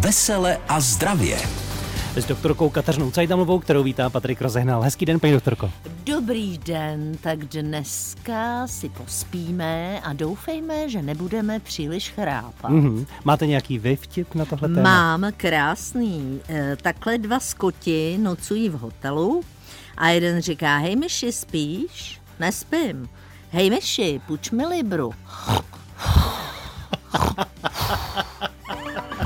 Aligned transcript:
Vesele 0.00 0.58
a 0.68 0.80
zdravě. 0.80 1.38
S 2.16 2.24
doktorkou 2.24 2.70
Kateřinou 2.70 3.10
Cajdamovou, 3.10 3.58
kterou 3.58 3.82
vítá 3.82 4.10
Patrik 4.10 4.40
Rozehnal. 4.40 4.82
Hezký 4.82 5.06
den, 5.06 5.20
paní 5.20 5.32
doktorko. 5.32 5.70
Dobrý 6.04 6.58
den, 6.58 7.16
tak 7.20 7.44
dneska 7.44 8.66
si 8.66 8.88
pospíme 8.88 10.00
a 10.00 10.12
doufejme, 10.12 10.88
že 10.88 11.02
nebudeme 11.02 11.60
příliš 11.60 12.10
chrápat. 12.10 12.70
Mm-hmm. 12.70 13.06
Máte 13.24 13.46
nějaký 13.46 13.78
vy 13.78 13.96
vtip 13.96 14.34
na 14.34 14.44
tohle 14.44 14.68
téma? 14.68 14.82
Mám 14.82 15.32
krásný. 15.36 16.40
Eh, 16.48 16.76
takhle 16.82 17.18
dva 17.18 17.40
skoti 17.40 18.18
nocují 18.20 18.68
v 18.68 18.78
hotelu 18.78 19.42
a 19.96 20.08
jeden 20.08 20.42
říká, 20.42 20.76
hej 20.76 20.96
myši, 20.96 21.32
spíš? 21.32 22.20
Nespím. 22.40 23.08
Hej 23.50 23.70
myši, 23.70 24.20
půjč 24.26 24.50
mi 24.50 24.66
libru. 24.66 25.12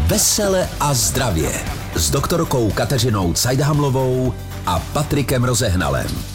Vesele 0.06 0.68
a 0.80 0.94
zdravě 0.94 1.50
s 1.94 2.10
doktorkou 2.10 2.70
Kateřinou 2.70 3.32
Cajdhamlovou 3.32 4.34
a 4.66 4.78
Patrikem 4.78 5.44
Rozehnalem. 5.44 6.31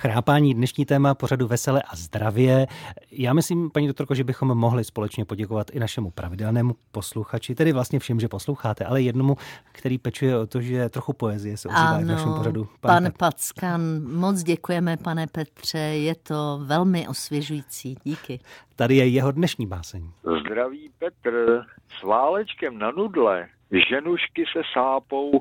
Chrápání 0.00 0.54
dnešní 0.54 0.84
téma 0.84 1.14
pořadu 1.14 1.46
Vesele 1.46 1.82
a 1.82 1.96
zdravě. 1.96 2.66
Já 3.10 3.32
myslím, 3.32 3.70
paní 3.70 3.86
doktorko, 3.86 4.14
že 4.14 4.24
bychom 4.24 4.58
mohli 4.58 4.84
společně 4.84 5.24
poděkovat 5.24 5.70
i 5.70 5.80
našemu 5.80 6.10
pravidelnému 6.10 6.74
posluchači, 6.92 7.54
tedy 7.54 7.72
vlastně 7.72 7.98
všem, 7.98 8.20
že 8.20 8.28
posloucháte, 8.28 8.84
ale 8.84 9.02
jednomu, 9.02 9.36
který 9.72 9.98
pečuje 9.98 10.38
o 10.38 10.46
to, 10.46 10.60
že 10.60 10.88
trochu 10.88 11.12
poezie 11.12 11.56
se 11.56 11.68
ozývá 11.68 11.98
v 11.98 12.04
našem 12.04 12.34
pořadu. 12.34 12.68
Pan, 12.80 13.04
pan 13.04 13.12
Packan, 13.18 13.80
moc 14.02 14.42
děkujeme, 14.42 14.96
pane 14.96 15.26
Petře, 15.26 15.78
je 15.78 16.14
to 16.14 16.60
velmi 16.64 17.08
osvěžující. 17.08 17.96
Díky. 18.04 18.40
Tady 18.76 18.96
je 18.96 19.08
jeho 19.08 19.32
dnešní 19.32 19.66
báseň. 19.66 20.10
Zdraví 20.40 20.90
Petr 20.98 21.64
s 22.00 22.02
válečkem 22.02 22.78
na 22.78 22.90
nudle. 22.90 23.48
Ženušky 23.90 24.44
se 24.52 24.62
sápou 24.74 25.40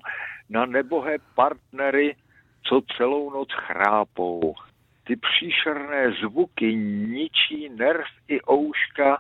na 0.50 0.66
nebohé 0.66 1.18
partnery, 1.36 2.16
co 2.70 2.82
celou 2.98 3.30
noc 3.30 3.50
chrápou. 3.54 4.56
Ty 5.04 5.16
příšerné 5.16 6.12
zvuky 6.12 6.76
ničí 6.76 7.70
nerv 7.70 8.06
i 8.28 8.42
ouška, 8.42 9.20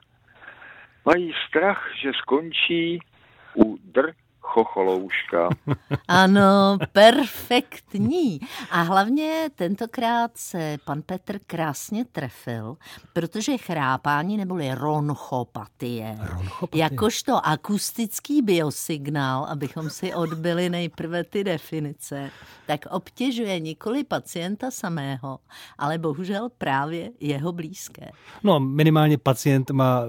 mají 1.05 1.33
strach, 1.47 1.91
že 2.01 2.11
skončí 2.13 2.99
u 3.55 3.77
dr 3.83 4.13
chocholouška. 4.47 5.49
Ano, 6.07 6.77
perfektní. 6.91 8.39
A 8.71 8.81
hlavně 8.81 9.49
tentokrát 9.55 10.31
se 10.35 10.77
pan 10.85 11.01
Petr 11.01 11.39
krásně 11.47 12.05
trefil, 12.05 12.77
protože 13.13 13.57
chrápání 13.57 14.37
neboli 14.37 14.75
ronchopatie, 14.75 16.17
ronchopatie. 16.19 16.83
jakožto 16.83 17.47
akustický 17.47 18.41
biosignál, 18.41 19.45
abychom 19.45 19.89
si 19.89 20.13
odbyli 20.13 20.69
nejprve 20.69 21.23
ty 21.23 21.43
definice, 21.43 22.31
tak 22.65 22.85
obtěžuje 22.89 23.59
nikoli 23.59 24.03
pacienta 24.03 24.71
samého, 24.71 25.39
ale 25.77 25.97
bohužel 25.97 26.49
právě 26.57 27.11
jeho 27.19 27.51
blízké. 27.51 28.11
No, 28.43 28.59
minimálně 28.59 29.17
pacient 29.17 29.71
má 29.71 30.01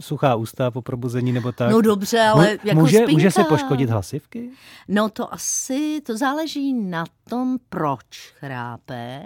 suchá 0.00 0.34
ústa 0.34 0.70
po 0.70 0.82
probuzení 0.82 1.32
nebo 1.32 1.52
tak. 1.52 1.70
No 1.70 1.80
dobře, 1.80 2.20
ale 2.20 2.46
Mo- 2.46 2.58
jako 2.64 2.80
může, 2.80 2.96
spinka... 2.96 3.12
může 3.12 3.30
se 3.30 3.44
poškodit 3.44 3.90
hlasivky? 3.90 4.50
No 4.88 5.08
to 5.08 5.34
asi, 5.34 6.00
to 6.06 6.16
záleží 6.16 6.72
na 6.74 7.04
tom, 7.28 7.58
proč 7.68 8.32
chrápe 8.38 9.22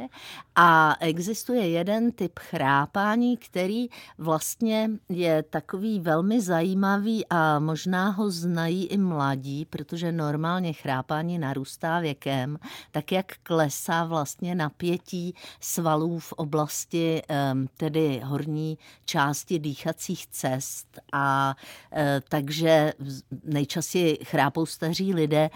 a 0.57 0.97
existuje 1.01 1.69
jeden 1.69 2.13
typ 2.13 2.39
chrápání, 2.39 3.37
který 3.37 3.87
vlastně 4.19 4.91
je 5.09 5.43
takový 5.43 6.01
velmi 6.01 6.41
zajímavý 6.41 7.27
a 7.31 7.59
možná 7.59 8.09
ho 8.09 8.31
znají 8.31 8.87
i 8.87 8.99
mladí, 8.99 9.65
protože 9.65 10.13
normálně 10.13 10.73
chrápání 10.73 11.39
narůstá 11.39 12.01
věkem, 12.01 12.59
tak 12.91 13.13
jak 13.13 13.27
klesá 13.43 14.05
vlastně 14.05 14.55
napětí 14.55 15.35
svalů 15.61 16.19
v 16.19 16.33
oblasti 16.33 17.23
tedy 17.77 18.21
horní 18.25 18.79
části 19.05 19.59
dýchacích 19.59 20.27
cest 20.27 20.50
a 21.13 21.57
e, 21.93 22.21
takže 22.29 22.93
nejčastěji 23.45 24.19
chrápou 24.25 24.67
staří 24.67 25.15
lidé 25.15 25.51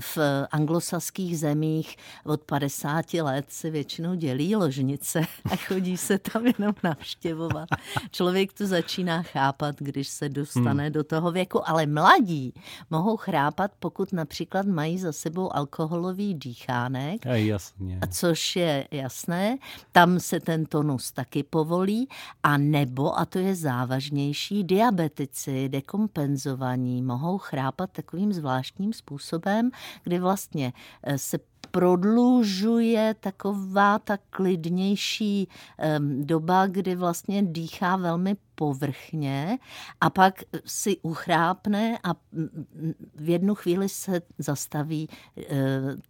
v 0.00 0.18
anglosaských 0.50 1.38
zemích 1.38 1.96
od 2.24 2.40
50 2.40 3.14
let 3.14 3.44
se 3.48 3.70
většinou 3.70 4.14
dělí 4.14 4.56
ložnice 4.56 5.20
a 5.44 5.56
chodí 5.56 5.96
se 5.96 6.18
tam 6.18 6.46
jenom 6.46 6.74
navštěvovat. 6.82 7.68
Člověk 8.10 8.52
to 8.52 8.66
začíná 8.66 9.22
chápat, 9.22 9.76
když 9.78 10.08
se 10.08 10.28
dostane 10.28 10.84
hmm. 10.84 10.92
do 10.92 11.04
toho 11.04 11.32
věku, 11.32 11.68
ale 11.68 11.86
mladí 11.86 12.54
mohou 12.90 13.16
chrápat, 13.16 13.70
pokud 13.78 14.12
například 14.12 14.66
mají 14.66 14.98
za 14.98 15.12
sebou 15.12 15.56
alkoholový 15.56 16.34
dýchánek, 16.34 17.26
a 17.26 17.34
jasně. 17.34 17.98
což 18.10 18.56
je 18.56 18.88
jasné, 18.90 19.58
tam 19.92 20.20
se 20.20 20.40
ten 20.40 20.66
tonus 20.66 21.12
taky 21.12 21.42
povolí, 21.42 22.08
a 22.42 22.56
nebo, 22.56 23.18
a 23.18 23.24
to 23.24 23.38
je 23.38 23.54
závažnější, 24.16 24.64
diabetici, 24.64 25.68
dekompenzovaní 25.68 27.02
mohou 27.02 27.38
chrápat 27.38 27.90
takovým 27.90 28.32
zvláštním 28.32 28.92
způsobem, 28.92 29.70
kdy 30.04 30.18
vlastně 30.18 30.72
eh, 31.02 31.18
se 31.18 31.38
prodlužuje 31.70 33.14
taková 33.20 33.98
ta 33.98 34.18
klidnější 34.30 35.48
um, 35.98 36.26
doba, 36.26 36.66
kdy 36.66 36.94
vlastně 36.94 37.42
dýchá 37.42 37.96
velmi 37.96 38.36
povrchně 38.56 39.58
a 40.00 40.10
pak 40.10 40.42
si 40.64 40.96
uchrápne 41.02 41.98
a 42.04 42.14
v 43.14 43.28
jednu 43.28 43.54
chvíli 43.54 43.88
se 43.88 44.20
zastaví 44.38 45.08
e, 45.38 45.42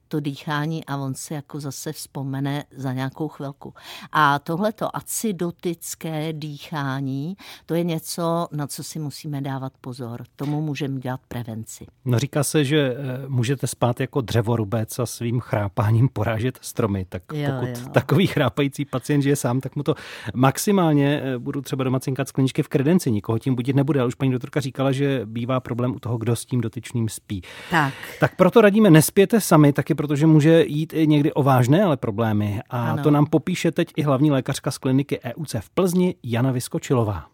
to 0.08 0.20
dýchání 0.20 0.84
a 0.84 0.96
on 0.96 1.14
se 1.14 1.34
jako 1.34 1.60
zase 1.60 1.92
vzpomene 1.92 2.64
za 2.76 2.92
nějakou 2.92 3.28
chvilku. 3.28 3.74
A 4.12 4.38
tohleto 4.38 4.96
acidotické 4.96 6.32
dýchání, 6.32 7.36
to 7.66 7.74
je 7.74 7.84
něco, 7.84 8.48
na 8.52 8.66
co 8.66 8.84
si 8.84 8.98
musíme 8.98 9.40
dávat 9.40 9.72
pozor. 9.80 10.24
Tomu 10.36 10.60
můžeme 10.60 11.00
dělat 11.00 11.20
prevenci. 11.28 11.86
No 12.04 12.18
říká 12.18 12.44
se, 12.44 12.64
že 12.64 12.78
e, 12.78 13.28
můžete 13.28 13.66
spát 13.66 14.00
jako 14.00 14.20
dřevorubec 14.20 14.98
a 14.98 15.06
svým 15.06 15.40
chrápáním 15.40 16.08
porážet 16.08 16.58
stromy. 16.62 17.06
Tak 17.08 17.22
jo, 17.32 17.50
pokud 17.60 17.68
jo. 17.68 17.88
takový 17.92 18.26
chrápající 18.26 18.84
pacient 18.84 19.22
žije 19.22 19.36
sám, 19.36 19.60
tak 19.60 19.76
mu 19.76 19.82
to 19.82 19.94
maximálně 20.34 21.20
e, 21.20 21.38
budu 21.38 21.62
třeba 21.62 21.84
doma 21.84 22.00
cinkat 22.00 22.28
skleničky 22.36 22.62
v 22.62 22.68
kredenci, 22.68 23.10
nikoho 23.10 23.38
tím 23.38 23.54
budit 23.54 23.76
nebude. 23.76 24.00
Ale 24.00 24.08
už 24.08 24.14
paní 24.14 24.30
doktorka 24.30 24.60
říkala, 24.60 24.92
že 24.92 25.20
bývá 25.24 25.60
problém 25.60 25.94
u 25.94 25.98
toho, 25.98 26.18
kdo 26.18 26.36
s 26.36 26.44
tím 26.44 26.60
dotyčným 26.60 27.08
spí. 27.08 27.42
Tak. 27.70 27.94
Tak 28.20 28.36
proto 28.36 28.60
radíme, 28.60 28.90
nespěte 28.90 29.40
sami, 29.40 29.72
taky 29.72 29.94
protože 29.94 30.26
může 30.26 30.64
jít 30.66 30.92
i 30.92 31.06
někdy 31.06 31.32
o 31.32 31.42
vážné 31.42 31.84
ale 31.84 31.96
problémy. 31.96 32.60
A 32.70 32.90
ano. 32.90 33.02
to 33.02 33.10
nám 33.10 33.26
popíše 33.26 33.72
teď 33.72 33.88
i 33.96 34.02
hlavní 34.02 34.30
lékařka 34.30 34.70
z 34.70 34.78
kliniky 34.78 35.20
EUC 35.24 35.54
v 35.60 35.70
Plzni, 35.70 36.14
Jana 36.22 36.52
Vyskočilová. 36.52 37.24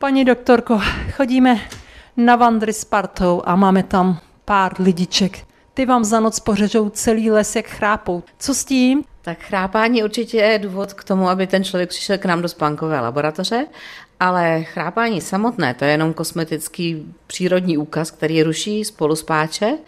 Paní 0.00 0.24
doktorko, 0.24 0.80
chodíme 1.18 1.60
na 2.16 2.36
vandry 2.36 2.72
s 2.72 2.84
partou 2.84 3.42
a 3.44 3.56
máme 3.56 3.82
tam 3.82 4.18
pár 4.44 4.72
lidiček. 4.78 5.38
Ty 5.74 5.86
vám 5.86 6.04
za 6.04 6.20
noc 6.20 6.40
pořežou 6.40 6.88
celý 6.88 7.30
les, 7.30 7.56
jak 7.56 7.66
chrápou. 7.66 8.22
Co 8.38 8.54
s 8.54 8.64
tím? 8.64 9.04
Tak 9.22 9.38
chrápání 9.38 10.04
určitě 10.04 10.36
je 10.36 10.58
důvod 10.58 10.92
k 10.92 11.04
tomu, 11.04 11.28
aby 11.28 11.46
ten 11.46 11.64
člověk 11.64 11.88
přišel 11.88 12.18
k 12.18 12.24
nám 12.24 12.42
do 12.42 12.48
spánkové 12.48 13.00
laboratoře, 13.00 13.66
ale 14.20 14.62
chrápání 14.62 15.20
samotné, 15.20 15.74
to 15.74 15.84
je 15.84 15.90
jenom 15.90 16.12
kosmetický 16.14 17.14
přírodní 17.26 17.78
úkaz, 17.78 18.10
který 18.10 18.42
ruší 18.42 18.84
spolu 18.84 19.16
spáče, 19.16 19.78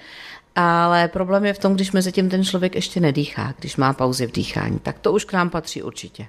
ale 0.57 1.09
problém 1.09 1.45
je 1.45 1.53
v 1.53 1.59
tom, 1.59 1.75
když 1.75 1.93
mezi 1.93 2.13
tím 2.13 2.31
ten 2.31 2.45
člověk 2.45 2.75
ještě 2.75 3.01
nedýchá, 3.01 3.55
když 3.59 3.77
má 3.77 3.93
pauzy 3.93 4.27
v 4.27 4.33
dýchání, 4.33 4.79
tak 4.79 4.99
to 4.99 5.13
už 5.13 5.25
k 5.25 5.33
nám 5.33 5.51
patří 5.51 5.83
určitě. 5.83 6.27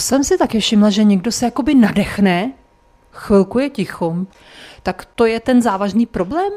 Jsem 0.00 0.24
si 0.24 0.38
taky 0.38 0.60
všimla, 0.60 0.90
že 0.90 1.04
někdo 1.04 1.32
se 1.32 1.44
jakoby 1.44 1.74
nadechne, 1.74 2.52
chvilku 3.12 3.58
je 3.58 3.70
ticho. 3.70 4.16
Tak 4.82 5.04
to 5.14 5.26
je 5.26 5.40
ten 5.40 5.62
závažný 5.62 6.06
problém? 6.06 6.52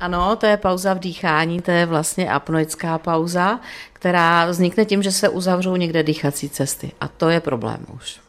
Ano, 0.00 0.36
to 0.36 0.46
je 0.46 0.56
pauza 0.56 0.94
v 0.94 0.98
dýchání, 0.98 1.60
to 1.60 1.70
je 1.70 1.86
vlastně 1.86 2.30
apnoická 2.30 2.98
pauza, 2.98 3.60
která 3.92 4.46
vznikne 4.46 4.84
tím, 4.84 5.02
že 5.02 5.12
se 5.12 5.28
uzavřou 5.28 5.76
někde 5.76 6.02
dýchací 6.02 6.48
cesty. 6.48 6.92
A 7.00 7.08
to 7.08 7.28
je 7.28 7.40
problém 7.40 7.86
už. 7.94 8.20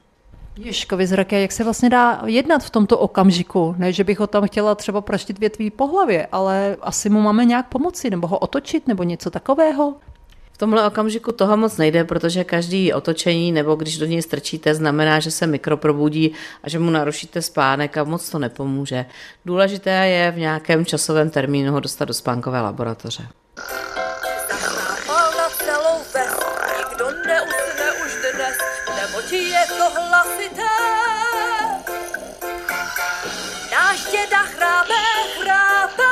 Ježko, 0.55 0.97
vyzraké, 0.97 1.41
jak 1.41 1.51
se 1.51 1.63
vlastně 1.63 1.89
dá 1.89 2.21
jednat 2.25 2.63
v 2.63 2.69
tomto 2.69 2.97
okamžiku? 2.97 3.75
Ne, 3.77 3.93
že 3.93 4.03
bych 4.03 4.19
ho 4.19 4.27
tam 4.27 4.47
chtěla 4.47 4.75
třeba 4.75 5.01
praštit 5.01 5.39
větví 5.39 5.69
po 5.71 5.87
hlavě, 5.87 6.27
ale 6.31 6.77
asi 6.81 7.09
mu 7.09 7.21
máme 7.21 7.45
nějak 7.45 7.67
pomoci, 7.67 8.09
nebo 8.09 8.27
ho 8.27 8.37
otočit, 8.37 8.87
nebo 8.87 9.03
něco 9.03 9.31
takového? 9.31 9.95
Tomhle 10.59 10.87
okamžiku 10.87 11.31
toho 11.31 11.57
moc 11.57 11.77
nejde, 11.77 12.03
protože 12.03 12.43
každý 12.43 12.93
otočení 12.93 13.51
nebo 13.51 13.75
když 13.75 13.97
do 13.97 14.05
něj 14.05 14.21
strčíte, 14.21 14.75
znamená, 14.75 15.19
že 15.19 15.31
se 15.31 15.47
mikroprobudí 15.47 16.33
a 16.63 16.69
že 16.69 16.79
mu 16.79 16.91
narušíte 16.91 17.41
spánek 17.41 17.97
a 17.97 18.03
moc 18.03 18.29
to 18.29 18.39
nepomůže. 18.39 19.05
Důležité 19.45 19.89
je 19.89 20.31
v 20.31 20.37
nějakém 20.37 20.85
časovém 20.85 21.29
termínu 21.29 21.71
ho 21.71 21.79
dostat 21.79 22.05
do 22.05 22.13
spánkové 22.13 22.61
laboratoře. 22.61 23.27
je 29.31 29.65
to 29.67 29.89
hlasité. 30.01 30.61
Náš 33.71 34.05
děda 34.05 34.37
chrápe, 34.37 34.93
chrápe. 35.41 36.03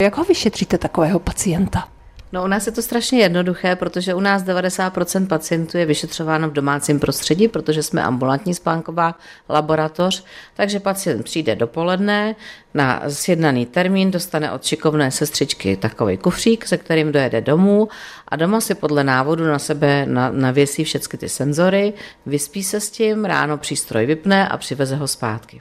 Jak 0.00 0.16
ho 0.16 0.24
vyšetříte 0.24 0.78
takového 0.78 1.18
pacienta? 1.18 1.99
No 2.32 2.44
u 2.44 2.46
nás 2.46 2.66
je 2.66 2.72
to 2.72 2.82
strašně 2.82 3.20
jednoduché, 3.20 3.76
protože 3.76 4.14
u 4.14 4.20
nás 4.20 4.44
90% 4.44 5.26
pacientů 5.26 5.78
je 5.78 5.86
vyšetřováno 5.86 6.50
v 6.50 6.52
domácím 6.52 7.00
prostředí, 7.00 7.48
protože 7.48 7.82
jsme 7.82 8.02
ambulantní 8.02 8.54
spánková 8.54 9.14
laboratoř, 9.48 10.24
takže 10.56 10.80
pacient 10.80 11.22
přijde 11.22 11.56
dopoledne 11.56 12.36
na 12.74 13.02
sjednaný 13.08 13.66
termín, 13.66 14.10
dostane 14.10 14.52
od 14.52 14.64
šikovné 14.64 15.10
sestřičky 15.10 15.76
takový 15.76 16.16
kufřík, 16.16 16.66
se 16.66 16.78
kterým 16.78 17.12
dojede 17.12 17.40
domů 17.40 17.88
a 18.28 18.36
doma 18.36 18.60
si 18.60 18.74
podle 18.74 19.04
návodu 19.04 19.44
na 19.44 19.58
sebe 19.58 20.06
navěsí 20.30 20.84
všechny 20.84 21.18
ty 21.18 21.28
senzory, 21.28 21.92
vyspí 22.26 22.62
se 22.62 22.80
s 22.80 22.90
tím, 22.90 23.24
ráno 23.24 23.58
přístroj 23.58 24.06
vypne 24.06 24.48
a 24.48 24.56
přiveze 24.56 24.96
ho 24.96 25.08
zpátky. 25.08 25.60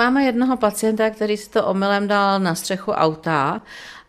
Máme 0.00 0.24
jednoho 0.24 0.56
pacienta, 0.56 1.10
který 1.10 1.36
si 1.36 1.50
to 1.50 1.66
omylem 1.66 2.08
dal 2.08 2.40
na 2.40 2.54
střechu 2.54 2.92
auta 2.92 3.62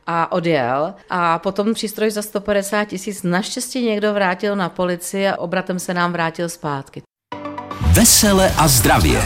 a 0.07 0.31
odjel 0.31 0.93
a 1.09 1.39
potom 1.39 1.73
přístroj 1.73 2.11
za 2.11 2.21
150 2.21 2.85
tisíc 2.85 3.23
naštěstí 3.23 3.85
někdo 3.85 4.13
vrátil 4.13 4.55
na 4.55 4.69
policii 4.69 5.27
a 5.27 5.37
obratem 5.37 5.79
se 5.79 5.93
nám 5.93 6.11
vrátil 6.11 6.49
zpátky. 6.49 7.01
Vesele 7.93 8.51
a 8.57 8.67
zdravě. 8.67 9.21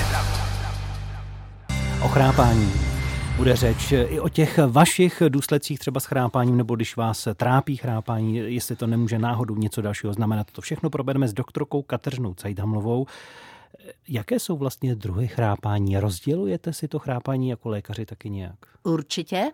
O 2.04 2.08
chrápání 2.08 2.74
bude 3.38 3.56
řeč 3.56 3.92
i 3.92 4.20
o 4.20 4.30
těch 4.30 4.60
vašich 4.68 5.24
důsledcích 5.30 5.80
třeba 5.80 6.00
s 6.00 6.06
chrápáním, 6.06 6.58
nebo 6.58 6.76
když 6.76 6.96
vás 6.96 7.28
trápí 7.36 7.78
chrápání, 7.78 8.36
jestli 8.36 8.76
to 8.76 8.88
nemůže 8.88 9.20
náhodou 9.20 9.56
něco 9.56 9.82
dalšího 9.82 10.14
znamenat. 10.14 10.48
To 10.52 10.62
všechno 10.62 10.90
probereme 10.90 11.28
s 11.28 11.34
doktorkou 11.34 11.82
Kateřinou 11.82 12.34
Cajdhamlovou. 12.34 13.06
Jaké 14.08 14.40
jsou 14.40 14.58
vlastně 14.58 14.96
druhy 14.96 15.28
chrápání? 15.28 15.98
Rozdělujete 15.98 16.74
si 16.74 16.88
to 16.88 17.00
chrápání 17.00 17.50
jako 17.50 17.70
lékaři 17.70 18.06
taky 18.06 18.30
nějak? 18.30 18.71
Určitě. 18.84 19.52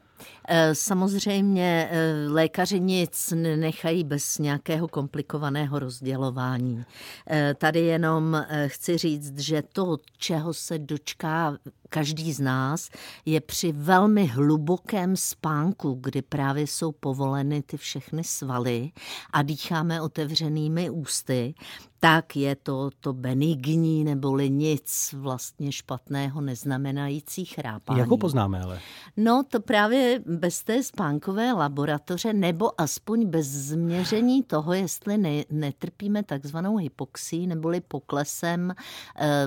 Eh, 0.47 0.75
samozřejmě 0.75 1.89
eh, 1.91 2.27
lékaři 2.29 2.79
nic 2.79 3.33
nechají 3.55 4.03
bez 4.03 4.37
nějakého 4.37 4.87
komplikovaného 4.87 5.79
rozdělování. 5.79 6.85
Eh, 7.29 7.55
tady 7.57 7.79
jenom 7.79 8.45
chci 8.67 8.97
říct, 8.97 9.39
že 9.39 9.63
to, 9.73 9.97
čeho 10.17 10.53
se 10.53 10.79
dočká 10.79 11.57
každý 11.89 12.33
z 12.33 12.39
nás, 12.39 12.89
je 13.25 13.41
při 13.41 13.71
velmi 13.71 14.25
hlubokém 14.25 15.17
spánku, 15.17 15.97
kdy 16.01 16.21
právě 16.21 16.67
jsou 16.67 16.91
povoleny 16.91 17.61
ty 17.61 17.77
všechny 17.77 18.23
svaly 18.23 18.91
a 19.33 19.41
dýcháme 19.41 20.01
otevřenými 20.01 20.89
ústy, 20.89 21.53
tak 21.99 22.35
je 22.35 22.55
to 22.55 22.89
to 22.99 23.13
benigní 23.13 24.03
neboli 24.03 24.49
nic 24.49 25.15
vlastně 25.17 25.71
špatného 25.71 26.41
neznamenající 26.41 27.45
chrápání. 27.45 27.99
Jak 27.99 28.09
ho 28.09 28.17
poznáme 28.17 28.61
ale? 28.61 28.79
No 29.17 29.43
to 29.43 29.59
právě 29.59 30.21
bez 30.25 30.63
té 30.63 30.83
spánkové 30.83 31.51
laboratoře 31.53 32.33
nebo 32.33 32.81
aspoň 32.81 33.25
bez 33.25 33.47
změření 33.47 34.43
toho, 34.43 34.73
jestli 34.73 35.17
ne, 35.17 35.43
netrpíme 35.49 36.23
takzvanou 36.23 36.77
hypoxii 36.77 37.47
neboli 37.47 37.81
poklesem 37.81 38.73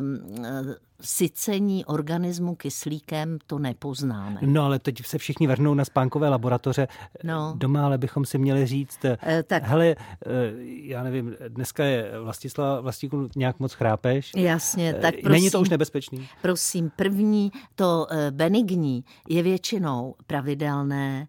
um, 0.00 0.74
sycení 1.00 1.84
organismu 1.84 2.54
kyslíkem 2.54 3.38
to 3.46 3.58
nepoznáme. 3.58 4.40
No 4.42 4.64
ale 4.64 4.78
teď 4.78 5.06
se 5.06 5.18
všichni 5.18 5.46
vrhnou 5.46 5.74
na 5.74 5.84
spánkové 5.84 6.28
laboratoře. 6.28 6.88
No. 7.24 7.54
Doma 7.56 7.84
ale 7.84 7.98
bychom 7.98 8.24
si 8.24 8.38
měli 8.38 8.66
říct, 8.66 9.04
e, 9.04 9.42
tak. 9.42 9.62
hele, 9.62 9.86
e, 9.86 9.96
já 10.64 11.02
nevím, 11.02 11.36
dneska 11.48 11.84
je 11.84 12.12
Vlastislava 12.22 12.80
Vlastíku 12.80 13.28
nějak 13.36 13.60
moc 13.60 13.72
chrápeš. 13.72 14.32
Jasně, 14.36 14.94
tak 14.94 15.14
prosím. 15.14 15.30
Není 15.32 15.50
to 15.50 15.60
už 15.60 15.68
nebezpečný? 15.68 16.28
Prosím, 16.42 16.90
první, 16.96 17.52
to 17.74 18.06
benigní 18.30 19.04
je 19.28 19.42
většinou 19.42 20.14
pravidelné. 20.26 21.28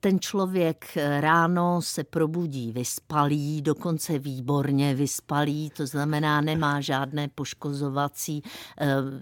Ten 0.00 0.20
člověk 0.20 0.86
ráno 1.20 1.82
se 1.82 2.04
probudí 2.04 2.72
vyspalý, 2.72 3.62
dokonce 3.62 4.18
výborně 4.18 4.94
vyspalý, 4.94 5.70
to 5.70 5.86
znamená 5.86 6.40
nemá 6.40 6.80
žádné 6.80 7.28
poškozovací 7.28 8.42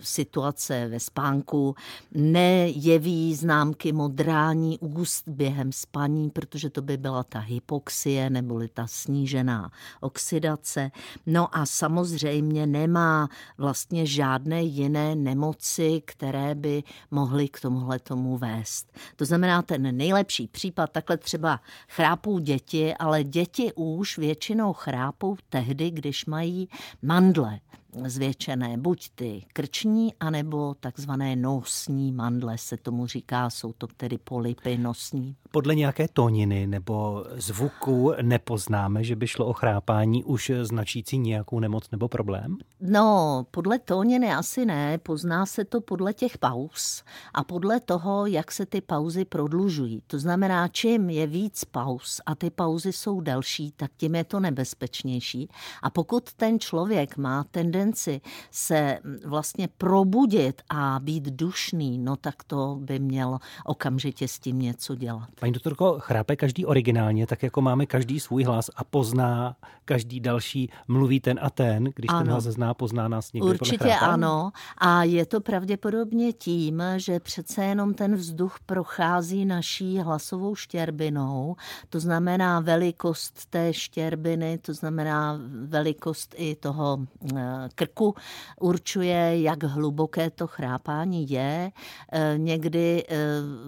situace 0.02 0.88
ve 0.88 1.00
spánku, 1.00 1.74
nejeví 2.14 3.34
známky 3.34 3.92
modrání 3.92 4.78
úst 4.78 5.28
během 5.28 5.72
spaní, 5.72 6.30
protože 6.30 6.70
to 6.70 6.82
by 6.82 6.96
byla 6.96 7.22
ta 7.22 7.38
hypoxie 7.38 8.30
neboli 8.30 8.68
ta 8.68 8.86
snížená 8.86 9.70
oxidace. 10.00 10.90
No 11.26 11.56
a 11.56 11.66
samozřejmě 11.66 12.66
nemá 12.66 13.28
vlastně 13.58 14.06
žádné 14.06 14.62
jiné 14.62 15.14
nemoci, 15.14 16.02
které 16.04 16.54
by 16.54 16.82
mohly 17.10 17.48
k 17.48 17.60
tomuhle 17.60 17.98
tomu 17.98 18.38
vést. 18.38 18.92
To 19.16 19.24
znamená, 19.24 19.62
ten 19.62 19.96
nejlepší 19.96 20.46
případ, 20.46 20.90
takhle 20.92 21.16
třeba 21.16 21.60
chrápou 21.88 22.38
děti, 22.38 22.94
ale 22.94 23.24
děti 23.24 23.72
už 23.74 24.18
většinou 24.18 24.72
chrápou 24.72 25.36
tehdy, 25.48 25.90
když 25.90 26.26
mají 26.26 26.68
mandle 27.02 27.60
zvětšené, 28.06 28.76
buď 28.76 29.10
ty 29.14 29.44
krční, 29.52 30.14
anebo 30.20 30.74
takzvané 30.80 31.36
nosní 31.36 32.12
mandle 32.12 32.58
se 32.58 32.76
tomu 32.76 33.06
říká, 33.06 33.50
jsou 33.50 33.72
to 33.72 33.86
tedy 33.96 34.18
polipy 34.18 34.78
nosní. 34.78 35.36
Podle 35.50 35.74
nějaké 35.74 36.08
tóniny 36.08 36.66
nebo 36.66 37.24
zvuku 37.34 38.12
nepoznáme, 38.22 39.04
že 39.04 39.16
by 39.16 39.26
šlo 39.26 39.46
o 39.46 39.52
chrápání 39.52 40.24
už 40.24 40.52
značící 40.62 41.18
nějakou 41.18 41.60
nemoc 41.60 41.90
nebo 41.90 42.08
problém? 42.08 42.56
No, 42.80 43.46
podle 43.50 43.78
tóniny 43.78 44.34
asi 44.34 44.66
ne, 44.66 44.98
pozná 44.98 45.46
se 45.46 45.64
to 45.64 45.80
podle 45.80 46.14
těch 46.14 46.38
pauz 46.38 47.04
a 47.34 47.44
podle 47.44 47.80
toho, 47.80 48.26
jak 48.26 48.52
se 48.52 48.66
ty 48.66 48.80
pauzy 48.80 49.24
prodlužují. 49.24 50.02
To 50.06 50.18
znamená, 50.18 50.68
čím 50.68 51.10
je 51.10 51.26
víc 51.26 51.64
pauz 51.64 52.20
a 52.26 52.34
ty 52.34 52.50
pauzy 52.50 52.92
jsou 52.92 53.20
delší, 53.20 53.72
tak 53.76 53.90
tím 53.96 54.14
je 54.14 54.24
to 54.24 54.40
nebezpečnější. 54.40 55.48
A 55.82 55.90
pokud 55.90 56.32
ten 56.32 56.60
člověk 56.60 57.16
má 57.16 57.44
tendenci 57.44 57.79
tendenci 57.80 58.20
se 58.50 58.98
vlastně 59.24 59.68
probudit 59.68 60.62
a 60.70 61.00
být 61.02 61.24
dušný, 61.24 61.98
no 61.98 62.16
tak 62.16 62.34
to 62.46 62.78
by 62.80 62.98
měl 62.98 63.38
okamžitě 63.64 64.28
s 64.28 64.38
tím 64.38 64.58
něco 64.58 64.94
dělat. 64.94 65.28
Paní 65.40 65.52
doktorko, 65.52 65.96
chrápe 65.98 66.36
každý 66.36 66.66
originálně, 66.66 67.26
tak 67.26 67.42
jako 67.42 67.60
máme 67.60 67.86
každý 67.86 68.20
svůj 68.20 68.44
hlas 68.44 68.70
a 68.76 68.84
pozná 68.84 69.56
každý 69.84 70.20
další, 70.20 70.70
mluví 70.88 71.20
ten 71.20 71.38
a 71.42 71.50
ten, 71.50 71.84
když 71.84 72.08
ano. 72.08 72.20
ten 72.20 72.30
hlas 72.30 72.44
zná, 72.44 72.74
pozná 72.74 73.08
nás 73.08 73.32
někdo 73.32 73.48
Určitě 73.48 73.94
ano 73.94 74.52
a 74.78 75.04
je 75.04 75.26
to 75.26 75.40
pravděpodobně 75.40 76.32
tím, 76.32 76.82
že 76.96 77.20
přece 77.20 77.64
jenom 77.64 77.94
ten 77.94 78.14
vzduch 78.14 78.56
prochází 78.66 79.44
naší 79.44 79.98
hlasovou 79.98 80.54
štěrbinou, 80.54 81.56
to 81.88 82.00
znamená 82.00 82.60
velikost 82.60 83.46
té 83.50 83.72
štěrbiny, 83.72 84.58
to 84.58 84.74
znamená 84.74 85.40
velikost 85.66 86.34
i 86.38 86.56
toho 86.56 86.98
eh, 87.36 87.68
krku 87.74 88.14
určuje, 88.60 89.42
jak 89.42 89.62
hluboké 89.62 90.30
to 90.30 90.46
chrápání 90.46 91.30
je. 91.30 91.72
E, 92.12 92.34
někdy 92.38 93.04
e, 93.08 93.16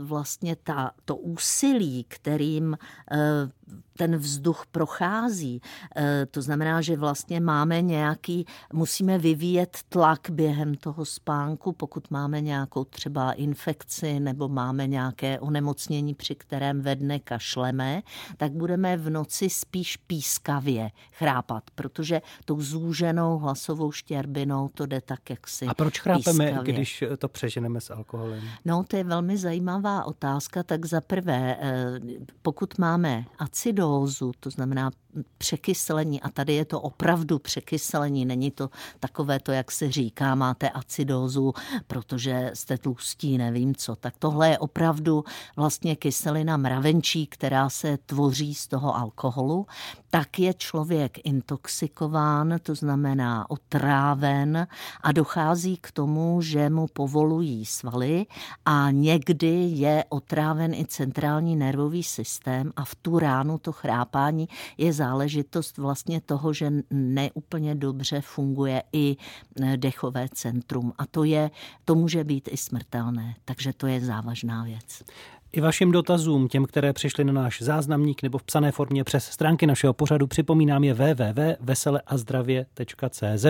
vlastně 0.03 0.57
ta, 0.57 0.91
to 1.05 1.17
úsilí, 1.17 2.05
kterým 2.09 2.75
e, 2.75 2.79
ten 3.97 4.17
vzduch 4.17 4.67
prochází. 4.71 5.61
E, 5.97 6.27
to 6.27 6.43
znamená, 6.43 6.81
že 6.81 6.97
vlastně 6.97 7.41
máme 7.41 7.83
nějaký, 7.83 8.47
musíme 8.73 9.19
vyvíjet 9.19 9.79
tlak 9.89 10.31
během 10.31 10.75
toho 10.75 11.05
spánku, 11.05 11.73
pokud 11.73 12.11
máme 12.11 12.41
nějakou 12.41 12.85
třeba 12.85 13.33
infekci 13.33 14.21
nebo 14.21 14.49
máme 14.49 14.87
nějaké 14.87 15.41
onemocnění, 15.41 16.15
při 16.15 16.35
kterém 16.35 16.81
ve 16.81 16.97
dne 16.97 17.19
kašleme, 17.19 18.03
tak 18.37 18.53
budeme 18.53 18.97
v 18.97 19.11
noci 19.11 19.51
spíš 19.51 19.97
pískavě 19.97 20.91
chrápat, 21.13 21.65
protože 21.75 22.23
tou 22.45 22.61
zúženou 22.61 23.39
hlasovou 23.39 23.93
štěrbinou 23.93 24.69
to 24.69 24.87
jde 24.87 25.01
tak 25.01 25.31
jaksi 25.31 25.67
A 25.67 25.75
proč 25.75 26.01
chrápeme, 26.01 26.47
pískavě. 26.47 26.73
když 26.73 27.05
to 27.19 27.29
přeženeme 27.29 27.81
s 27.81 27.91
alkoholem? 27.91 28.43
No, 28.65 28.85
to 28.89 28.97
je 28.97 29.05
velmi 29.05 29.37
zajímavá 29.37 30.05
otázka. 30.05 30.63
Tak 30.63 30.85
za 30.85 31.01
prvé, 31.01 31.57
e, 31.61 32.01
pokud 32.43 32.79
máme 32.79 33.25
acidózu, 33.63 34.33
to 34.41 34.51
znamená 34.51 34.91
překyselení 35.39 36.21
a 36.21 36.31
tady 36.31 36.55
je 36.55 36.65
to 36.65 36.81
opravdu 36.81 37.39
překyselení, 37.39 38.25
není 38.25 38.51
to 38.51 38.71
takové 39.01 39.41
to, 39.41 39.53
jak 39.53 39.73
se 39.73 39.93
říká, 39.93 40.35
máte 40.35 40.71
acidózu, 40.71 41.53
protože 41.87 42.51
jste 42.55 42.79
tlustí, 42.79 43.39
nevím 43.39 43.75
co. 43.75 43.97
Tak 43.97 44.15
tohle 44.19 44.49
je 44.49 44.59
opravdu 44.59 45.25
vlastně 45.57 45.97
kyselina 45.97 46.57
mravenčí, 46.57 47.27
která 47.27 47.69
se 47.69 47.99
tvoří 48.07 48.55
z 48.55 48.69
toho 48.69 48.97
alkoholu. 48.97 49.67
Tak 50.11 50.39
je 50.39 50.55
člověk 50.55 51.19
intoxikován, 51.25 52.55
to 52.63 52.75
znamená 52.75 53.51
otráven 53.51 54.67
a 55.03 55.13
dochází 55.13 55.77
k 55.77 55.91
tomu, 55.91 56.43
že 56.43 56.71
mu 56.71 56.87
povolují 56.87 57.67
svaly 57.67 58.27
a 58.65 58.91
někdy 58.91 59.49
je 59.65 60.05
otráven 60.09 60.75
i 60.75 60.87
centrální 60.87 61.57
nervový 61.57 62.03
systém 62.03 62.73
a 62.77 62.85
v 62.85 62.95
tu 62.95 63.19
ránu 63.19 63.59
to 63.59 63.73
chrápání 63.73 64.49
je 64.79 64.93
záležitost 65.03 65.79
vlastně 65.79 66.21
toho, 66.21 66.53
že 66.53 66.71
neúplně 66.91 67.75
dobře 67.75 68.21
funguje 68.21 68.83
i 68.93 69.17
e, 69.63 69.77
dechové 69.77 70.29
centrum 70.33 70.93
a 70.99 71.07
to 71.07 71.25
je, 71.25 71.51
to 71.85 71.95
může 71.95 72.25
být 72.25 72.49
i 72.53 72.57
smrtelné, 72.57 73.35
takže 73.45 73.73
to 73.73 73.87
je 73.87 74.01
závažná 74.01 74.65
věc. 74.65 75.03
I 75.55 75.61
vašim 75.61 75.93
dotazům, 75.93 76.49
těm, 76.49 76.65
které 76.65 76.93
přišly 76.93 77.25
na 77.25 77.33
náš 77.33 77.63
záznamník 77.63 78.23
nebo 78.23 78.39
v 78.39 78.43
psané 78.43 78.73
formě 78.73 79.05
přes 79.05 79.25
stránky 79.25 79.67
našeho 79.67 79.93
pořadu, 79.93 80.27
připomínám 80.27 80.85
je 80.85 80.95
www.veseleazdravě.cz, 80.95 83.47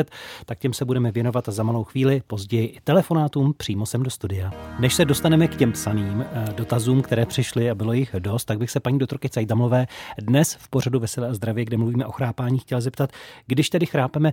tak 0.47 0.59
těm 0.59 0.73
se 0.73 0.85
budeme 0.85 1.13
věnovat 1.13 1.45
za 1.49 1.63
malou 1.63 1.85
chvíli, 1.85 2.23
později 2.27 2.67
i 2.67 2.81
telefonátům 2.85 3.55
přímo 3.57 3.87
sem 3.87 4.03
do 4.03 4.11
studia. 4.11 4.53
Než 4.81 4.95
se 4.95 5.05
dostaneme 5.05 5.49
k 5.49 5.57
těm 5.57 5.73
psaným 5.73 6.25
eh, 6.33 6.45
dotazům, 6.57 7.03
které 7.03 7.27
přišly 7.27 7.71
a 7.71 7.75
bylo 7.75 7.93
jich 7.93 8.15
dost, 8.19 8.45
tak 8.45 8.59
bych 8.59 8.71
se 8.71 8.81
paní 8.81 8.99
doktorky 8.99 9.29
Cajdamlové 9.29 9.87
dnes 10.19 10.55
v 10.55 10.69
pořadu 10.69 11.01
Veselé 11.01 11.29
a 11.29 11.35
zdravě, 11.35 11.65
kde 11.65 11.77
mluvíme 11.77 12.07
o 12.07 12.13
chrápání, 12.13 12.59
chtěl 12.59 12.81
zeptat, 12.81 13.11
když 13.47 13.71
tedy 13.71 13.87
chrápeme, 13.87 14.33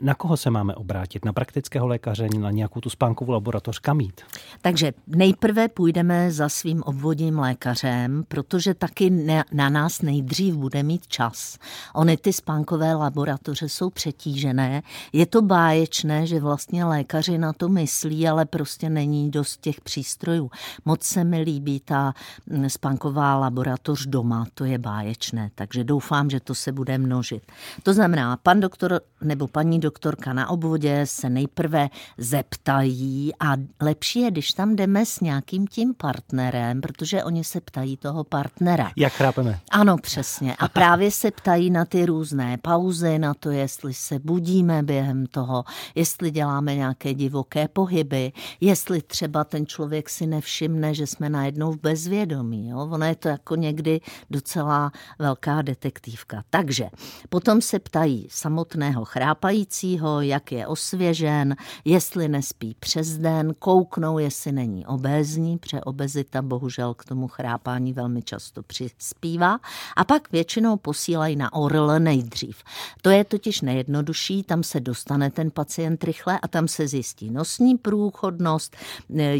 na 0.00 0.14
koho 0.14 0.36
se 0.36 0.50
máme 0.50 0.74
obrátit? 0.74 1.24
Na 1.24 1.32
praktického 1.32 1.86
lékaře, 1.86 2.28
na 2.38 2.50
nějakou 2.50 2.80
tu 2.80 2.90
spánkovou 2.90 3.32
laboratoř, 3.32 3.78
kam 3.78 4.00
jít? 4.00 4.20
Takže 4.62 4.92
nejprve 5.06 5.68
půjdeme 5.68 6.32
za 6.32 6.48
svým 6.48 6.82
obvodem 6.82 7.09
obvodním 7.10 7.38
lékařem, 7.38 8.24
protože 8.28 8.74
taky 8.74 9.10
ne, 9.10 9.44
na 9.52 9.68
nás 9.68 10.02
nejdřív 10.02 10.54
bude 10.54 10.82
mít 10.82 11.06
čas. 11.06 11.58
Ony 11.94 12.16
ty 12.16 12.32
spánkové 12.32 12.94
laboratoře 12.94 13.68
jsou 13.68 13.90
přetížené. 13.90 14.82
Je 15.12 15.26
to 15.26 15.42
báječné, 15.42 16.26
že 16.26 16.40
vlastně 16.40 16.84
lékaři 16.84 17.38
na 17.38 17.52
to 17.52 17.68
myslí, 17.68 18.28
ale 18.28 18.44
prostě 18.44 18.90
není 18.90 19.30
dost 19.30 19.60
těch 19.60 19.80
přístrojů. 19.80 20.50
Moc 20.84 21.02
se 21.02 21.24
mi 21.24 21.40
líbí 21.40 21.80
ta 21.80 22.14
mm, 22.46 22.70
spánková 22.70 23.36
laboratoř 23.36 24.06
doma, 24.06 24.46
to 24.54 24.64
je 24.64 24.78
báječné, 24.78 25.50
takže 25.54 25.84
doufám, 25.84 26.30
že 26.30 26.40
to 26.40 26.54
se 26.54 26.72
bude 26.72 26.98
množit. 26.98 27.42
To 27.82 27.92
znamená, 27.92 28.36
pan 28.36 28.60
doktor 28.60 29.00
nebo 29.20 29.48
paní 29.48 29.80
doktorka 29.80 30.32
na 30.32 30.50
obvodě 30.50 31.02
se 31.04 31.30
nejprve 31.30 31.88
zeptají 32.18 33.32
a 33.40 33.56
lepší 33.80 34.20
je, 34.20 34.30
když 34.30 34.52
tam 34.52 34.76
jdeme 34.76 35.06
s 35.06 35.20
nějakým 35.20 35.66
tím 35.66 35.94
partnerem, 35.94 36.80
protože 37.00 37.24
oni 37.24 37.44
se 37.44 37.60
ptají 37.60 37.96
toho 37.96 38.24
partnera. 38.24 38.90
Jak 38.96 39.12
chrápeme? 39.12 39.60
Ano, 39.70 39.96
přesně. 39.98 40.56
A 40.56 40.68
právě 40.68 41.10
se 41.10 41.30
ptají 41.30 41.70
na 41.70 41.84
ty 41.84 42.06
různé 42.06 42.58
pauzy, 42.58 43.18
na 43.18 43.34
to, 43.34 43.50
jestli 43.50 43.94
se 43.94 44.18
budíme 44.18 44.82
během 44.82 45.26
toho, 45.26 45.64
jestli 45.94 46.30
děláme 46.30 46.74
nějaké 46.74 47.14
divoké 47.14 47.68
pohyby, 47.68 48.32
jestli 48.60 49.02
třeba 49.02 49.44
ten 49.44 49.66
člověk 49.66 50.10
si 50.10 50.26
nevšimne, 50.26 50.94
že 50.94 51.06
jsme 51.06 51.28
najednou 51.30 51.72
v 51.72 51.80
bezvědomí. 51.80 52.68
Jo? 52.68 52.78
Ono 52.78 53.06
je 53.06 53.14
to 53.14 53.28
jako 53.28 53.56
někdy 53.56 54.00
docela 54.30 54.92
velká 55.18 55.62
detektivka. 55.62 56.44
Takže 56.50 56.88
potom 57.28 57.60
se 57.60 57.78
ptají 57.78 58.26
samotného 58.30 59.04
chrápajícího, 59.04 60.20
jak 60.20 60.52
je 60.52 60.66
osvěžen, 60.66 61.56
jestli 61.84 62.28
nespí 62.28 62.76
přes 62.80 63.18
den, 63.18 63.54
kouknou, 63.58 64.18
jestli 64.18 64.52
není 64.52 64.86
obézní, 64.86 65.58
protože 65.58 65.80
obezita 65.80 66.42
bohužel 66.42 66.89
bohužel 66.90 66.94
k 66.94 67.04
tomu 67.04 67.28
chrápání 67.28 67.92
velmi 67.92 68.22
často 68.22 68.62
přispívá. 68.62 69.58
A 69.96 70.04
pak 70.04 70.32
většinou 70.32 70.76
posílají 70.76 71.36
na 71.36 71.52
ORL 71.52 71.98
nejdřív. 71.98 72.62
To 73.02 73.10
je 73.10 73.24
totiž 73.24 73.60
nejjednodušší, 73.60 74.42
tam 74.42 74.62
se 74.62 74.80
dostane 74.80 75.30
ten 75.30 75.50
pacient 75.50 76.04
rychle 76.04 76.38
a 76.42 76.48
tam 76.48 76.68
se 76.68 76.88
zjistí 76.88 77.30
nosní 77.30 77.78
průchodnost, 77.78 78.76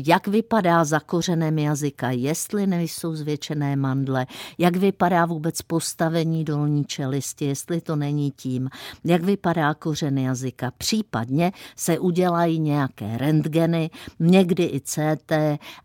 jak 0.06 0.28
vypadá 0.28 0.84
za 0.84 1.00
kořenem 1.00 1.58
jazyka, 1.58 2.10
jestli 2.10 2.66
nejsou 2.66 3.14
zvětšené 3.14 3.76
mandle, 3.76 4.26
jak 4.58 4.76
vypadá 4.76 5.26
vůbec 5.26 5.62
postavení 5.62 6.44
dolní 6.44 6.84
čelisti, 6.84 7.44
jestli 7.44 7.80
to 7.80 7.96
není 7.96 8.30
tím, 8.30 8.70
jak 9.04 9.22
vypadá 9.22 9.74
kořen 9.74 10.18
jazyka. 10.18 10.70
Případně 10.78 11.52
se 11.76 11.98
udělají 11.98 12.60
nějaké 12.60 13.18
rentgeny, 13.18 13.90
někdy 14.18 14.64
i 14.64 14.80
CT 14.80 15.32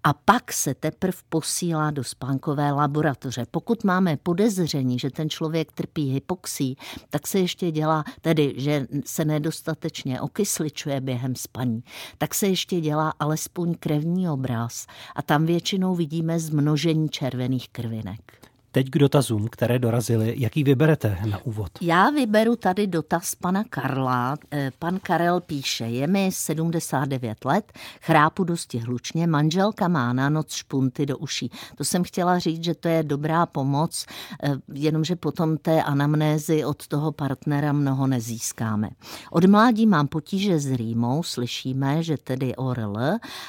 a 0.03 0.13
pak 0.13 0.53
se 0.53 0.73
teprve 0.73 1.17
posílá 1.55 1.91
do 1.91 2.03
spánkové 2.03 2.71
laboratoře. 2.71 3.45
Pokud 3.51 3.83
máme 3.83 4.17
podezření, 4.17 4.99
že 4.99 5.09
ten 5.09 5.29
člověk 5.29 5.71
trpí 5.71 6.11
hypoxí, 6.11 6.77
tak 7.09 7.27
se 7.27 7.39
ještě 7.39 7.71
dělá, 7.71 8.03
tedy 8.21 8.53
že 8.57 8.87
se 9.05 9.25
nedostatečně 9.25 10.21
okysličuje 10.21 11.01
během 11.01 11.35
spaní, 11.35 11.83
tak 12.17 12.35
se 12.35 12.47
ještě 12.47 12.81
dělá 12.81 13.13
alespoň 13.19 13.75
krevní 13.79 14.29
obraz 14.29 14.85
a 15.15 15.21
tam 15.21 15.45
většinou 15.45 15.95
vidíme 15.95 16.39
zmnožení 16.39 17.09
červených 17.09 17.69
krvinek. 17.69 18.54
Teď 18.75 18.89
k 18.89 18.97
dotazům, 18.97 19.47
které 19.47 19.79
dorazily. 19.79 20.33
Jaký 20.37 20.63
vyberete 20.63 21.17
na 21.29 21.45
úvod? 21.45 21.71
Já 21.81 22.09
vyberu 22.09 22.55
tady 22.55 22.87
dotaz 22.87 23.35
pana 23.35 23.63
Karla. 23.69 24.35
Eh, 24.51 24.71
pan 24.79 24.99
Karel 24.99 25.41
píše, 25.41 25.85
je 25.85 26.07
mi 26.07 26.29
79 26.33 27.45
let, 27.45 27.73
chrápu 28.01 28.43
dosti 28.43 28.77
hlučně, 28.77 29.27
manželka 29.27 29.87
má 29.87 30.13
na 30.13 30.29
noc 30.29 30.53
špunty 30.53 31.05
do 31.05 31.17
uší. 31.17 31.51
To 31.75 31.83
jsem 31.83 32.03
chtěla 32.03 32.39
říct, 32.39 32.63
že 32.63 32.75
to 32.75 32.87
je 32.87 33.03
dobrá 33.03 33.45
pomoc, 33.45 34.05
eh, 34.43 34.51
jenomže 34.73 35.15
potom 35.15 35.57
té 35.57 35.83
anamnézy 35.83 36.65
od 36.65 36.87
toho 36.87 37.11
partnera 37.11 37.73
mnoho 37.73 38.07
nezískáme. 38.07 38.89
Od 39.31 39.45
mládí 39.45 39.85
mám 39.85 40.07
potíže 40.07 40.59
s 40.59 40.71
rýmou, 40.71 41.23
slyšíme, 41.23 42.03
že 42.03 42.17
tedy 42.17 42.55
ORL. 42.55 42.97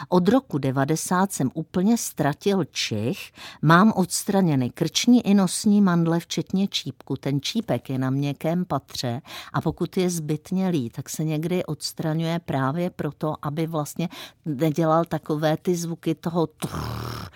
Od 0.08 0.28
roku 0.28 0.58
90 0.58 1.32
jsem 1.32 1.50
úplně 1.54 1.96
ztratil 1.96 2.64
čich, 2.70 3.32
mám 3.62 3.92
odstraněny 3.96 4.70
krční 4.70 5.15
nosní 5.16 5.30
i 5.30 5.34
nosní 5.34 5.80
mandle, 5.80 6.20
včetně 6.20 6.68
čípku. 6.68 7.16
Ten 7.16 7.40
čípek 7.40 7.90
je 7.90 7.98
na 7.98 8.10
měkkém 8.10 8.64
patře 8.64 9.20
a 9.52 9.60
pokud 9.60 9.96
je 9.96 10.10
zbytnělý, 10.10 10.90
tak 10.90 11.08
se 11.08 11.24
někdy 11.24 11.64
odstraňuje 11.64 12.40
právě 12.44 12.90
proto, 12.90 13.34
aby 13.42 13.66
vlastně 13.66 14.08
nedělal 14.44 15.04
takové 15.04 15.56
ty 15.56 15.76
zvuky 15.76 16.14
toho 16.14 16.46
trrr, 16.46 16.80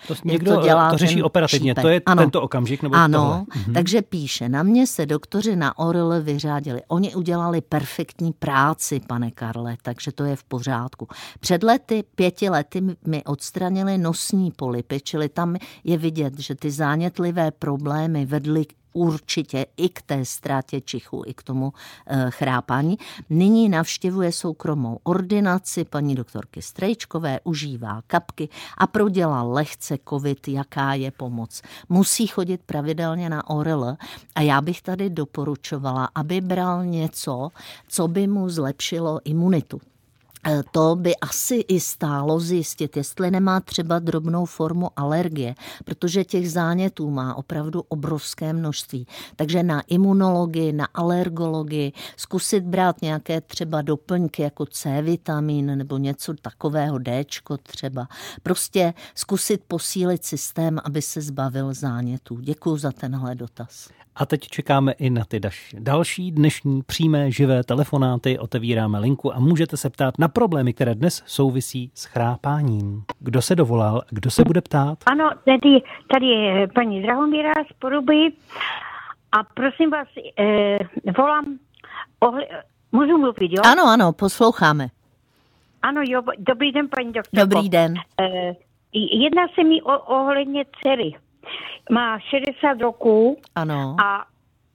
to 0.07 0.13
někdo 0.23 0.55
to, 0.55 0.61
dělá 0.61 0.91
to 0.91 0.97
řeší 0.97 1.23
operativně, 1.23 1.71
čípek. 1.71 1.81
to 1.81 1.87
je 1.87 2.01
ano. 2.05 2.21
tento 2.21 2.41
okamžik? 2.41 2.83
Nebo 2.83 2.95
ano, 2.95 3.19
tohle? 3.19 3.45
Mhm. 3.55 3.73
takže 3.73 4.01
píše, 4.01 4.49
na 4.49 4.63
mě 4.63 4.87
se 4.87 5.05
doktoři 5.05 5.55
na 5.55 5.77
ORL 5.77 6.21
vyřádili. 6.21 6.81
Oni 6.87 7.15
udělali 7.15 7.61
perfektní 7.61 8.33
práci, 8.33 9.01
pane 9.07 9.31
Karle, 9.31 9.77
takže 9.81 10.11
to 10.11 10.23
je 10.23 10.35
v 10.35 10.43
pořádku. 10.43 11.07
Před 11.39 11.63
lety, 11.63 12.03
pěti 12.15 12.49
lety 12.49 12.81
mi 13.07 13.23
odstranili 13.23 13.97
nosní 13.97 14.51
polipy, 14.51 14.99
čili 15.03 15.29
tam 15.29 15.55
je 15.83 15.97
vidět, 15.97 16.39
že 16.39 16.55
ty 16.55 16.71
zánětlivé 16.71 17.51
pro 17.51 17.70
problémy 17.71 18.25
vedly 18.25 18.65
určitě 18.93 19.65
i 19.77 19.89
k 19.89 20.01
té 20.01 20.25
ztrátě 20.25 20.81
čichu, 20.81 21.23
i 21.25 21.33
k 21.33 21.43
tomu 21.43 21.73
e, 22.07 22.31
chrápání. 22.31 22.97
Nyní 23.29 23.69
navštěvuje 23.69 24.31
soukromou 24.31 24.99
ordinaci 25.03 25.85
paní 25.85 26.15
doktorky 26.15 26.61
Strejčkové, 26.61 27.39
užívá 27.43 28.01
kapky 28.07 28.49
a 28.77 28.87
prodělá 28.87 29.43
lehce 29.43 29.97
covid, 30.09 30.47
jaká 30.47 30.93
je 30.93 31.11
pomoc. 31.11 31.61
Musí 31.89 32.27
chodit 32.27 32.61
pravidelně 32.65 33.29
na 33.29 33.49
ORL 33.49 33.95
a 34.35 34.41
já 34.41 34.61
bych 34.61 34.81
tady 34.81 35.09
doporučovala, 35.09 36.09
aby 36.15 36.41
bral 36.41 36.85
něco, 36.85 37.49
co 37.87 38.07
by 38.07 38.27
mu 38.27 38.49
zlepšilo 38.49 39.19
imunitu. 39.23 39.81
Eh, 40.47 40.63
to 40.71 40.95
by 40.95 41.15
asi 41.15 41.55
i 41.55 41.79
stálo 41.79 42.39
zjistit, 42.39 42.97
jestli 42.97 43.31
nemá 43.31 43.59
třeba 43.59 43.99
drobnou 43.99 44.45
formu 44.45 44.89
alergie, 44.95 45.55
protože 45.85 46.23
těch 46.25 46.51
zánětů 46.51 47.09
má 47.09 47.35
opravdu 47.35 47.81
obrovské 47.87 48.53
množství. 48.53 49.07
Takže 49.35 49.63
na 49.63 49.81
imunologii, 49.87 50.73
na 50.73 50.87
alergologii, 50.93 51.93
zkusit 52.17 52.63
brát 52.63 53.01
nějaké 53.01 53.41
třeba 53.41 53.81
doplňky 53.81 54.41
jako 54.41 54.65
C 54.65 55.01
vitamin 55.01 55.77
nebo 55.77 55.97
něco 55.97 56.33
takového, 56.33 56.97
D 56.97 57.25
třeba. 57.63 58.07
Prostě 58.43 58.93
zkusit 59.15 59.61
posílit 59.67 60.25
systém, 60.25 60.79
aby 60.83 61.01
se 61.01 61.21
zbavil 61.21 61.73
zánětů. 61.73 62.39
Děkuji 62.39 62.77
za 62.77 62.91
tenhle 62.91 63.35
dotaz. 63.35 63.89
A 64.15 64.25
teď 64.25 64.47
čekáme 64.47 64.91
i 64.91 65.09
na 65.09 65.25
ty 65.25 65.41
další 65.79 66.31
dnešní 66.31 66.81
přímé 66.83 67.31
živé 67.31 67.63
telefonáty. 67.63 68.39
Otevíráme 68.39 68.99
linku 68.99 69.35
a 69.35 69.39
můžete 69.39 69.77
se 69.77 69.89
ptát 69.89 70.19
na 70.19 70.27
problémy, 70.27 70.73
které 70.73 70.95
dnes 70.95 71.23
souvisí 71.25 71.91
s 71.93 72.05
chrápáním. 72.05 73.03
Kdo 73.19 73.41
se 73.41 73.55
dovolal, 73.55 74.01
kdo 74.09 74.31
se 74.31 74.43
bude 74.43 74.61
ptát? 74.61 74.97
Ano, 75.05 75.29
tady, 75.45 75.81
tady 76.11 76.25
je 76.25 76.67
paní 76.67 77.01
Drahomíra 77.01 77.51
z 77.69 77.73
Poruby 77.79 78.31
A 79.31 79.43
prosím 79.43 79.89
vás, 79.89 80.07
eh, 80.39 80.77
volám, 81.17 81.45
ohle, 82.19 82.47
můžu 82.91 83.17
mluvit, 83.17 83.51
jo? 83.51 83.61
Ano, 83.65 83.83
ano, 83.83 84.13
posloucháme. 84.13 84.87
Ano, 85.81 86.01
jo, 86.07 86.21
dobrý 86.37 86.71
den, 86.71 86.87
paní 86.95 87.11
doktorko. 87.11 87.45
Dobrý 87.47 87.69
den. 87.69 87.93
Eh, 88.21 88.53
jedná 88.93 89.47
se 89.55 89.63
mi 89.63 89.81
o, 89.81 89.99
ohledně 89.99 90.65
dcery. 90.65 91.13
Má 91.91 92.19
60 92.19 92.81
roků 92.81 93.37
ano. 93.55 93.95
a 94.05 94.25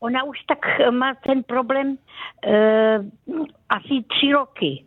ona 0.01 0.23
už 0.25 0.39
tak 0.43 0.59
má 0.91 1.15
ten 1.15 1.43
problém 1.43 1.99
eh, 2.47 2.99
asi 3.69 4.05
tři 4.09 4.33
roky. 4.33 4.85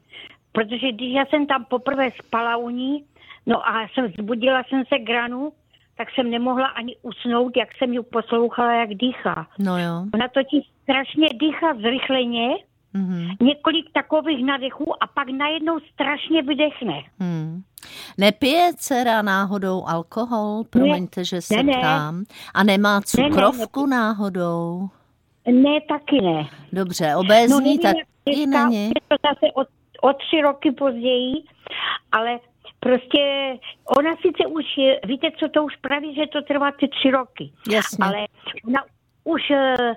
Protože 0.51 0.91
když 0.91 1.13
já 1.13 1.25
jsem 1.25 1.47
tam 1.47 1.65
poprvé 1.65 2.09
spala 2.25 2.57
u 2.57 2.69
ní, 2.69 3.03
no 3.45 3.67
a 3.67 3.87
jsem 3.87 4.07
zbudila 4.19 4.63
jsem 4.63 4.83
se 4.85 4.99
granu, 4.99 5.51
tak 5.97 6.07
jsem 6.11 6.29
nemohla 6.29 6.67
ani 6.67 6.95
usnout, 7.01 7.57
jak 7.57 7.69
jsem 7.77 7.93
ji 7.93 7.99
poslouchala, 8.01 8.73
jak 8.73 8.89
dýchá. 8.89 9.47
No 9.59 9.79
jo. 9.79 10.05
Ona 10.13 10.27
totiž 10.27 10.63
strašně 10.83 11.27
dýchá 11.33 11.73
zrychleně, 11.73 12.49
mm-hmm. 12.95 13.35
několik 13.41 13.85
takových 13.93 14.45
nadechů 14.45 15.03
a 15.03 15.07
pak 15.07 15.29
najednou 15.29 15.79
strašně 15.93 16.41
vydechne. 16.41 17.03
Mm. 17.19 17.61
Nepije 18.17 18.71
dcera 18.75 19.21
náhodou 19.21 19.83
alkohol? 19.87 20.63
Promiňte, 20.69 21.21
ne, 21.21 21.25
že 21.25 21.41
se 21.41 21.63
ne, 21.63 21.77
ptám. 21.77 22.23
A 22.53 22.63
nemá 22.63 23.01
cukrovku 23.01 23.85
ne, 23.85 23.89
ne, 23.89 24.01
náhodou? 24.01 24.89
Ne, 25.51 25.81
taky 25.81 26.21
ne. 26.21 26.47
Dobře, 26.73 27.15
obézní 27.15 27.77
no, 27.77 27.81
taky 27.83 28.45
není? 28.47 28.85
Je 28.87 29.01
to 29.07 29.15
zase 29.27 29.53
o, 29.53 29.61
o 30.09 30.13
tři 30.13 30.41
roky 30.41 30.71
později, 30.71 31.33
ale 32.11 32.39
prostě 32.79 33.53
ona 33.97 34.15
sice 34.15 34.47
už, 34.47 34.65
víte, 35.05 35.27
co 35.39 35.49
to 35.49 35.63
už 35.63 35.75
praví, 35.75 36.15
že 36.15 36.27
to 36.27 36.41
trvá 36.41 36.71
ty 36.71 36.87
tři 36.87 37.11
roky. 37.11 37.51
Jasně. 37.71 38.05
Ale 38.05 38.25
ona 38.67 38.83
už 39.23 39.41
eh, 39.51 39.95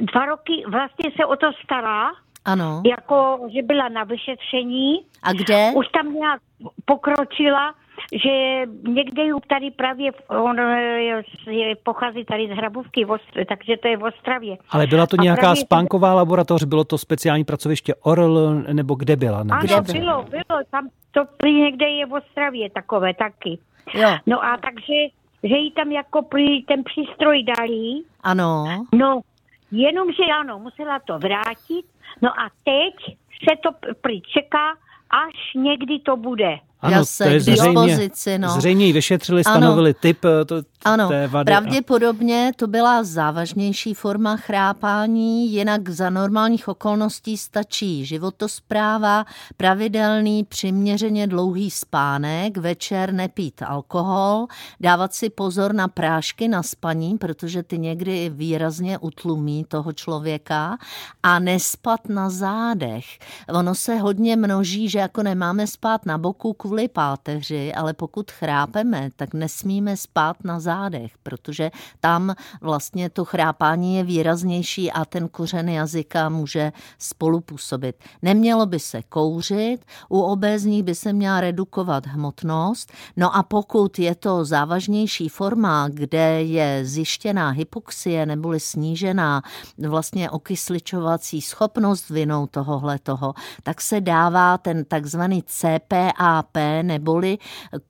dva 0.00 0.26
roky 0.26 0.64
vlastně 0.68 1.10
se 1.16 1.26
o 1.26 1.36
to 1.36 1.50
stará. 1.64 2.10
Ano. 2.44 2.82
Jako, 2.86 3.48
že 3.54 3.62
byla 3.62 3.88
na 3.88 4.04
vyšetření. 4.04 5.00
A 5.22 5.32
kde? 5.32 5.70
Už 5.74 5.88
tam 5.88 6.14
nějak 6.14 6.40
pokročila, 6.84 7.74
že 8.12 8.62
někde 8.88 9.24
ju 9.24 9.40
tady 9.48 9.70
právě, 9.70 10.12
on 10.28 10.58
je, 10.58 11.22
je, 11.50 11.76
pochází 11.76 12.24
tady 12.24 12.48
z 12.48 12.50
Hrabovky, 12.50 13.06
takže 13.48 13.76
to 13.82 13.88
je 13.88 13.96
v 13.96 14.02
Ostravě. 14.02 14.56
Ale 14.70 14.86
byla 14.86 15.06
to 15.06 15.16
nějaká 15.16 15.40
právě, 15.40 15.56
spánková 15.56 16.14
laboratoř, 16.14 16.64
bylo 16.64 16.84
to 16.84 16.98
speciální 16.98 17.44
pracoviště 17.44 17.94
ORL, 17.94 18.54
nebo 18.72 18.94
kde 18.94 19.16
byla? 19.16 19.42
Na 19.42 19.56
ano, 19.56 19.82
bylo, 19.92 20.22
bylo, 20.22 20.60
tam 20.70 20.88
to 21.10 21.24
prý 21.36 21.54
někde 21.54 21.88
je 21.88 22.06
v 22.06 22.12
Ostravě 22.12 22.70
takové 22.70 23.14
taky. 23.14 23.58
Jo. 23.94 24.16
No 24.26 24.44
a 24.44 24.56
takže, 24.56 24.94
že 25.42 25.56
jí 25.56 25.70
tam 25.72 25.92
jako 25.92 26.22
prý 26.22 26.62
ten 26.62 26.84
přístroj 26.84 27.42
dali. 27.42 28.02
Ano. 28.22 28.64
No, 28.94 29.20
jenomže 29.70 30.24
ano, 30.40 30.58
musela 30.58 30.98
to 30.98 31.18
vrátit, 31.18 31.86
no 32.22 32.40
a 32.40 32.50
teď 32.64 33.16
se 33.48 33.56
to 33.62 33.70
prý 34.00 34.22
čeká, 34.22 34.76
až 35.10 35.54
někdy 35.54 35.98
to 35.98 36.16
bude. 36.16 36.58
Ano, 36.80 37.04
se, 37.04 37.24
to 37.24 37.30
je 37.30 37.40
zřejmě, 37.40 38.10
no. 38.38 38.48
zřejmě 38.48 38.86
ji 38.86 38.92
vyšetřili, 38.92 39.44
stanovili 39.44 39.90
ano. 39.90 39.98
typ 40.00 40.24
eh, 40.24 40.44
to, 40.44 40.62
ano, 40.84 41.08
té 41.08 41.26
vady. 41.28 41.44
pravděpodobně 41.44 42.52
to 42.56 42.66
byla 42.66 43.04
závažnější 43.04 43.94
forma 43.94 44.36
chrápání, 44.36 45.52
jinak 45.52 45.88
za 45.88 46.10
normálních 46.10 46.68
okolností 46.68 47.36
stačí 47.36 48.04
životospráva, 48.04 49.24
pravidelný, 49.56 50.44
přiměřeně 50.44 51.26
dlouhý 51.26 51.70
spánek, 51.70 52.56
večer 52.56 53.12
nepít 53.12 53.62
alkohol, 53.62 54.46
dávat 54.80 55.14
si 55.14 55.30
pozor 55.30 55.74
na 55.74 55.88
prášky 55.88 56.48
na 56.48 56.62
spaní, 56.62 57.18
protože 57.18 57.62
ty 57.62 57.78
někdy 57.78 58.30
výrazně 58.34 58.98
utlumí 58.98 59.64
toho 59.68 59.92
člověka 59.92 60.78
a 61.22 61.38
nespat 61.38 62.08
na 62.08 62.30
zádech. 62.30 63.04
Ono 63.48 63.74
se 63.74 63.96
hodně 63.96 64.36
množí, 64.36 64.88
že 64.88 64.98
jako 64.98 65.22
nemáme 65.22 65.66
spát 65.66 66.06
na 66.06 66.18
boku 66.18 66.52
kvůli 66.68 66.88
páteři, 66.88 67.74
ale 67.74 67.92
pokud 67.92 68.30
chrápeme, 68.30 69.10
tak 69.16 69.34
nesmíme 69.34 69.96
spát 69.96 70.36
na 70.44 70.60
zádech, 70.60 71.12
protože 71.22 71.70
tam 72.00 72.34
vlastně 72.60 73.10
to 73.10 73.24
chrápání 73.24 73.96
je 73.96 74.04
výraznější 74.04 74.92
a 74.92 75.04
ten 75.04 75.28
kořen 75.28 75.68
jazyka 75.68 76.28
může 76.28 76.72
spolupůsobit. 76.98 77.96
Nemělo 78.22 78.66
by 78.66 78.78
se 78.78 79.02
kouřit, 79.02 79.84
u 80.08 80.20
obézních 80.20 80.82
by 80.82 80.94
se 80.94 81.12
měla 81.12 81.40
redukovat 81.40 82.06
hmotnost, 82.06 82.92
no 83.16 83.36
a 83.36 83.42
pokud 83.42 83.98
je 83.98 84.14
to 84.14 84.44
závažnější 84.44 85.28
forma, 85.28 85.88
kde 85.88 86.42
je 86.42 86.84
zjištěná 86.84 87.50
hypoxie 87.50 88.26
neboli 88.26 88.60
snížená 88.60 89.42
vlastně 89.88 90.30
okysličovací 90.30 91.42
schopnost 91.42 92.10
vinou 92.10 92.46
tohohle 92.46 92.98
toho, 92.98 93.34
tak 93.62 93.80
se 93.80 94.00
dává 94.00 94.58
ten 94.58 94.84
takzvaný 94.84 95.42
CPAP, 95.42 96.57
neboli 96.82 97.38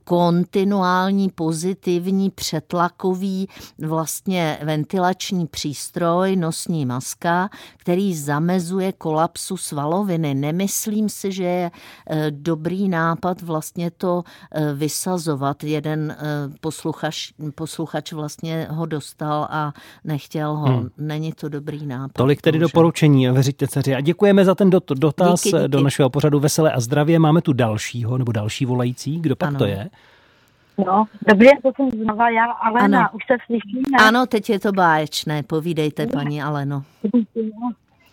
kontinuální 0.04 1.28
pozitivní 1.30 2.30
přetlakový 2.30 3.48
vlastně 3.78 4.58
ventilační 4.62 5.46
přístroj, 5.46 6.36
nosní 6.36 6.86
maska, 6.86 7.48
který 7.76 8.14
zamezuje 8.14 8.92
kolapsu 8.92 9.56
svaloviny. 9.56 10.34
Nemyslím 10.34 11.08
si, 11.08 11.32
že 11.32 11.44
je 11.44 11.70
eh, 12.10 12.30
dobrý 12.30 12.88
nápad 12.88 13.42
vlastně 13.42 13.90
to 13.90 14.22
eh, 14.52 14.74
vysazovat. 14.74 15.64
Jeden 15.64 16.10
eh, 16.10 16.24
posluchač, 16.60 17.32
posluchač 17.54 18.12
vlastně 18.12 18.66
ho 18.70 18.86
dostal 18.86 19.48
a 19.50 19.72
nechtěl 20.04 20.56
ho. 20.56 20.66
Hmm. 20.66 20.88
Není 20.98 21.32
to 21.32 21.48
dobrý 21.48 21.86
nápad. 21.86 22.12
Tolik 22.12 22.42
tedy 22.42 22.58
bohužel. 22.58 22.68
doporučení, 22.68 23.30
věříte 23.30 23.68
dceři. 23.68 23.94
A 23.94 24.00
děkujeme 24.00 24.44
za 24.44 24.54
ten 24.54 24.70
dotaz 24.70 25.42
díky, 25.42 25.56
díky. 25.56 25.68
do 25.68 25.80
našeho 25.80 26.10
pořadu 26.10 26.40
Veselé 26.40 26.72
a 26.72 26.80
zdravě. 26.80 27.18
Máme 27.18 27.42
tu 27.42 27.52
dalšího 27.52 28.18
nebo 28.18 28.32
další 28.32 28.57
volající. 28.66 29.20
Kdo 29.20 29.36
pak 29.36 29.48
ano. 29.48 29.58
to 29.58 29.66
je? 29.66 29.88
No, 30.86 31.04
dobře, 31.28 31.50
to 31.62 31.72
jsem 31.76 31.90
znova 31.90 32.30
já, 32.30 32.44
Alena, 32.44 32.98
ano. 32.98 33.08
už 33.12 33.22
se 33.26 33.36
slyšíme. 33.46 33.98
Ano, 34.00 34.26
teď 34.26 34.50
je 34.50 34.60
to 34.60 34.72
báječné, 34.72 35.42
povídejte, 35.42 36.06
paní 36.06 36.42
Aleno. 36.42 36.82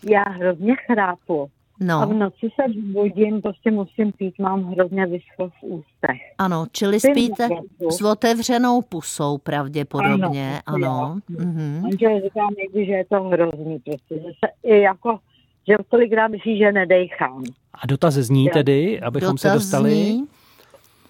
Já 0.03 0.23
hrozně 0.29 0.75
chrápu. 0.75 1.49
No. 1.79 2.01
A 2.01 2.05
v 2.05 2.13
noci 2.13 2.49
se 2.55 2.73
budím, 2.93 3.41
prostě 3.41 3.71
musím 3.71 4.11
pít, 4.11 4.39
mám 4.39 4.63
hrozně 4.63 5.05
vyschlo 5.05 5.49
v 5.49 5.63
ústech. 5.63 6.21
Ano, 6.37 6.65
čili 6.71 6.99
spíte 6.99 7.47
s 7.89 8.01
otevřenou 8.01 8.81
pusou 8.81 9.37
pravděpodobně, 9.37 10.61
ano. 10.65 10.85
ano. 10.85 11.19
Mhm. 11.29 11.79
Manžel 11.81 12.21
říká 12.23 12.47
někdy, 12.57 12.85
že 12.85 12.91
je 12.91 13.05
to 13.05 13.23
hrozný, 13.23 13.79
prostě, 13.79 14.15
že 14.15 14.29
se 14.45 14.47
i 14.63 14.81
jako, 14.81 15.19
že 15.67 15.75
tolikrát 15.89 16.27
myslí, 16.27 16.57
že 16.57 16.71
nedejchám. 16.71 17.43
A 17.73 17.87
dotaz 17.87 18.13
zní 18.13 18.49
tedy, 18.49 19.01
abychom 19.01 19.27
dotaz 19.27 19.41
se 19.41 19.49
dostali... 19.49 19.91
Zní? 19.91 20.27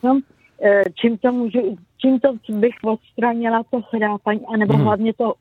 No, 0.05 0.19
e, 0.63 0.83
čím 0.93 1.17
to 1.17 1.31
můžu, 1.31 1.77
čím 1.97 2.19
to 2.19 2.33
bych 2.49 2.75
odstranila 2.83 3.63
to 3.71 3.81
chrápaní, 3.81 4.41
anebo 4.53 4.73
hmm. 4.73 4.83
hlavně 4.83 5.13
to 5.13 5.33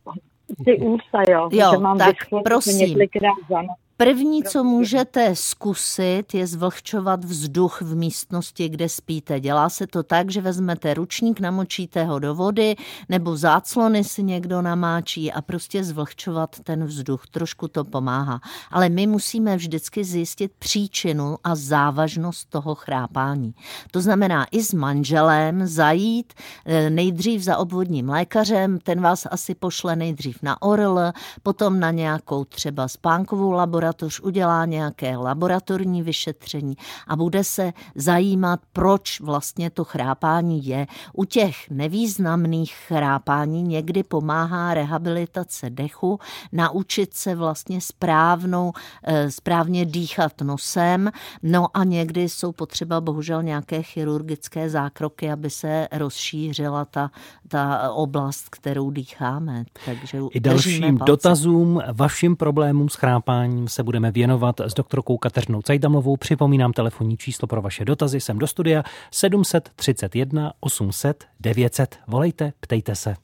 ty 0.64 0.76
ústa, 0.78 1.22
jo, 1.28 1.48
jo 1.52 1.70
že 1.74 1.78
mám 1.78 1.98
tak 1.98 2.16
prosím. 2.44 2.98
za 3.50 3.62
noc. 3.62 3.83
První, 3.96 4.42
co 4.42 4.64
můžete 4.64 5.36
zkusit, 5.36 6.34
je 6.34 6.46
zvlhčovat 6.46 7.24
vzduch 7.24 7.82
v 7.82 7.96
místnosti, 7.96 8.68
kde 8.68 8.88
spíte. 8.88 9.40
Dělá 9.40 9.68
se 9.68 9.86
to 9.86 10.02
tak, 10.02 10.30
že 10.30 10.40
vezmete 10.40 10.94
ručník, 10.94 11.40
namočíte 11.40 12.04
ho 12.04 12.18
do 12.18 12.34
vody, 12.34 12.76
nebo 13.08 13.36
záclony 13.36 14.04
si 14.04 14.22
někdo 14.22 14.62
namáčí 14.62 15.32
a 15.32 15.42
prostě 15.42 15.84
zvlhčovat 15.84 16.60
ten 16.64 16.84
vzduch. 16.84 17.26
Trošku 17.26 17.68
to 17.68 17.84
pomáhá. 17.84 18.40
Ale 18.70 18.88
my 18.88 19.06
musíme 19.06 19.56
vždycky 19.56 20.04
zjistit 20.04 20.52
příčinu 20.58 21.36
a 21.44 21.54
závažnost 21.54 22.48
toho 22.50 22.74
chrápání. 22.74 23.54
To 23.90 24.00
znamená 24.00 24.46
i 24.50 24.62
s 24.62 24.72
manželem 24.72 25.66
zajít 25.66 26.32
eh, 26.64 26.90
nejdřív 26.90 27.42
za 27.42 27.56
obvodním 27.56 28.08
lékařem, 28.08 28.78
ten 28.78 29.00
vás 29.00 29.26
asi 29.30 29.54
pošle 29.54 29.96
nejdřív 29.96 30.38
na 30.42 30.62
ORL, 30.62 31.00
potom 31.42 31.80
na 31.80 31.90
nějakou 31.90 32.44
třeba 32.44 32.88
spánkovou 32.88 33.50
laboratoř, 33.50 33.83
laboratoř 33.84 34.20
udělá 34.20 34.64
nějaké 34.64 35.16
laboratorní 35.16 36.02
vyšetření 36.02 36.76
a 37.06 37.16
bude 37.16 37.44
se 37.44 37.72
zajímat, 37.94 38.60
proč 38.72 39.20
vlastně 39.20 39.70
to 39.70 39.84
chrápání 39.84 40.66
je. 40.66 40.86
U 41.12 41.24
těch 41.24 41.70
nevýznamných 41.70 42.74
chrápání 42.74 43.62
někdy 43.62 44.02
pomáhá 44.02 44.74
rehabilitace 44.74 45.70
dechu, 45.70 46.18
naučit 46.52 47.14
se 47.14 47.34
vlastně 47.34 47.80
správnou, 47.80 48.72
eh, 49.04 49.30
správně 49.30 49.84
dýchat 49.84 50.40
nosem, 50.40 51.10
no 51.42 51.66
a 51.74 51.84
někdy 51.84 52.28
jsou 52.28 52.52
potřeba 52.52 53.00
bohužel 53.00 53.42
nějaké 53.42 53.82
chirurgické 53.82 54.70
zákroky, 54.70 55.32
aby 55.32 55.50
se 55.50 55.88
rozšířila 55.92 56.84
ta, 56.84 57.10
ta 57.48 57.92
oblast, 57.92 58.48
kterou 58.50 58.90
dýcháme. 58.90 59.64
Takže 59.84 60.18
I 60.30 60.40
dalším 60.40 60.98
dotazům, 60.98 61.82
vašim 61.92 62.36
problémům 62.36 62.88
s 62.88 62.94
chrápáním 62.94 63.68
se 63.74 63.82
budeme 63.82 64.10
věnovat 64.10 64.60
s 64.60 64.74
doktorkou 64.74 65.16
Kateřinou 65.16 65.62
Cajdamovou. 65.62 66.16
Připomínám 66.16 66.72
telefonní 66.72 67.16
číslo 67.16 67.48
pro 67.48 67.62
vaše 67.62 67.84
dotazy 67.84 68.20
sem 68.20 68.38
do 68.38 68.46
studia 68.46 68.82
731 69.10 70.52
800 70.60 71.24
900. 71.40 71.98
Volejte, 72.08 72.52
ptejte 72.60 72.94
se. 72.94 73.14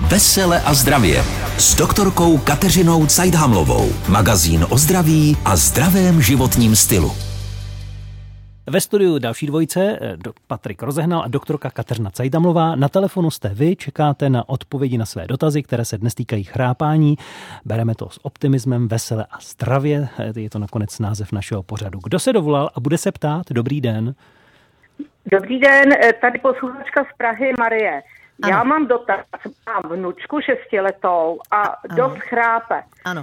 Vesele 0.00 0.60
a 0.62 0.74
zdravě 0.74 1.24
s 1.58 1.74
doktorkou 1.74 2.38
Kateřinou 2.38 3.06
Cajdhamlovou. 3.06 3.92
Magazín 4.08 4.66
o 4.70 4.78
zdraví 4.78 5.36
a 5.44 5.56
zdravém 5.56 6.22
životním 6.22 6.76
stylu. 6.76 7.35
Ve 8.70 8.80
studiu 8.80 9.18
další 9.18 9.46
dvojice 9.46 9.98
eh, 10.00 10.16
Patrik 10.46 10.82
Rozehnal 10.82 11.22
a 11.22 11.28
doktorka 11.28 11.70
Kateřina 11.70 12.10
Cajdamlová. 12.10 12.76
Na 12.76 12.88
telefonu 12.88 13.30
jste 13.30 13.48
vy, 13.48 13.76
čekáte 13.76 14.30
na 14.30 14.48
odpovědi 14.48 14.98
na 14.98 15.06
své 15.06 15.26
dotazy, 15.26 15.62
které 15.62 15.84
se 15.84 15.98
dnes 15.98 16.14
týkají 16.14 16.44
chrápání. 16.44 17.16
Bereme 17.64 17.94
to 17.94 18.10
s 18.10 18.24
optimismem, 18.24 18.88
vesele 18.88 19.26
a 19.30 19.40
zdravě. 19.40 20.08
Eh, 20.18 20.40
je 20.40 20.50
to 20.50 20.58
nakonec 20.58 20.98
název 20.98 21.32
našeho 21.32 21.62
pořadu. 21.62 21.98
Kdo 22.04 22.18
se 22.18 22.32
dovolal 22.32 22.70
a 22.74 22.80
bude 22.80 22.98
se 22.98 23.12
ptát? 23.12 23.42
Dobrý 23.50 23.80
den. 23.80 24.14
Dobrý 25.26 25.60
den, 25.60 25.92
eh, 25.92 26.12
tady 26.12 26.38
posluchačka 26.38 27.04
z 27.04 27.16
Prahy 27.16 27.52
Marie. 27.58 28.02
Ano. 28.42 28.56
Já 28.56 28.64
mám 28.64 28.86
dotaz, 28.86 29.20
mám 29.66 29.96
vnučku 29.96 30.40
šestiletou 30.40 31.40
a 31.50 31.62
ano. 31.62 31.96
dost 31.96 32.18
chrápe. 32.18 32.82
Ano. 33.04 33.22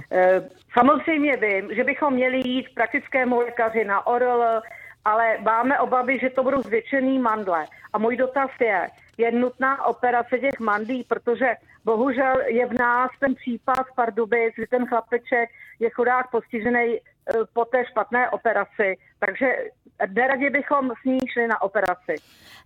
Samozřejmě 0.72 1.36
vím, 1.36 1.74
že 1.74 1.84
bychom 1.84 2.14
měli 2.14 2.48
jít 2.48 2.68
k 2.68 2.74
praktickému 2.74 3.38
lékaři 3.38 3.84
na 3.84 4.06
ORL, 4.06 4.60
ale 5.04 5.38
máme 5.38 5.78
obavy, 5.78 6.18
že 6.18 6.30
to 6.30 6.42
budou 6.42 6.62
zvětšený 6.62 7.18
mandle. 7.18 7.66
A 7.92 7.98
můj 7.98 8.16
dotaz 8.16 8.50
je, 8.60 8.88
je 9.18 9.32
nutná 9.32 9.84
operace 9.86 10.38
těch 10.38 10.60
mandlí, 10.60 11.04
protože 11.04 11.54
bohužel 11.84 12.40
je 12.46 12.66
v 12.66 12.72
nás 12.72 13.10
ten 13.20 13.34
případ 13.34 13.86
v 13.92 13.94
Pardubic, 13.94 14.54
že 14.58 14.66
ten 14.66 14.86
chlapeček 14.86 15.50
je 15.80 15.90
chudák 15.90 16.30
postižený 16.30 16.98
eh, 16.98 17.00
po 17.52 17.64
té 17.64 17.84
špatné 17.86 18.30
operaci. 18.30 18.96
Takže 19.18 19.56
neradě 20.14 20.50
bychom 20.50 20.90
s 21.02 21.04
ní 21.04 21.18
šli 21.32 21.48
na 21.48 21.62
operaci. 21.62 22.14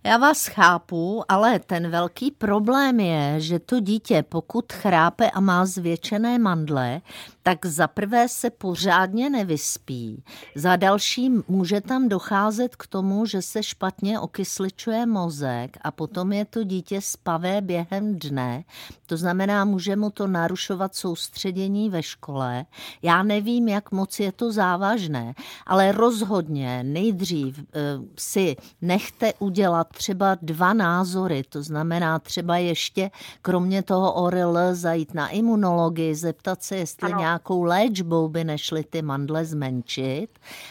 Já 0.03 0.17
vás 0.17 0.47
chápu, 0.47 1.23
ale 1.29 1.59
ten 1.59 1.89
velký 1.89 2.31
problém 2.31 2.99
je, 2.99 3.39
že 3.39 3.59
to 3.59 3.79
dítě, 3.79 4.23
pokud 4.29 4.73
chrápe 4.73 5.29
a 5.29 5.39
má 5.39 5.65
zvětšené 5.65 6.39
mandle, 6.39 7.01
tak 7.43 7.65
za 7.65 7.87
prvé 7.87 8.27
se 8.27 8.49
pořádně 8.49 9.29
nevyspí. 9.29 10.23
Za 10.55 10.75
další 10.75 11.31
může 11.47 11.81
tam 11.81 12.09
docházet 12.09 12.75
k 12.75 12.87
tomu, 12.87 13.25
že 13.25 13.41
se 13.41 13.63
špatně 13.63 14.19
okysličuje 14.19 15.05
mozek 15.05 15.77
a 15.81 15.91
potom 15.91 16.33
je 16.33 16.45
to 16.45 16.63
dítě 16.63 17.01
spavé 17.01 17.61
během 17.61 18.19
dne. 18.19 18.63
To 19.05 19.17
znamená, 19.17 19.65
může 19.65 19.95
mu 19.95 20.09
to 20.09 20.27
narušovat 20.27 20.95
soustředění 20.95 21.89
ve 21.89 22.03
škole. 22.03 22.65
Já 23.01 23.23
nevím, 23.23 23.67
jak 23.67 23.91
moc 23.91 24.19
je 24.19 24.31
to 24.31 24.51
závažné, 24.51 25.33
ale 25.65 25.91
rozhodně 25.91 26.83
nejdřív 26.83 27.18
eh, 27.55 27.79
si 28.17 28.55
nechte 28.81 29.33
udělat 29.39 29.87
třeba 29.87 30.37
dva 30.41 30.73
názory, 30.73 31.43
to 31.49 31.63
znamená 31.63 32.19
třeba 32.19 32.57
ještě 32.57 33.11
kromě 33.41 33.83
toho 33.83 34.13
ORL 34.13 34.57
zajít 34.71 35.13
na 35.13 35.29
imunologii, 35.29 36.15
zeptat 36.15 36.63
se, 36.63 36.77
jestli 36.77 37.11
ano. 37.11 37.19
nějakou 37.19 37.63
léčbou 37.63 38.27
by 38.27 38.43
nešly 38.43 38.83
ty 38.83 39.01
mandle 39.01 39.45
zmenšit, 39.45 40.27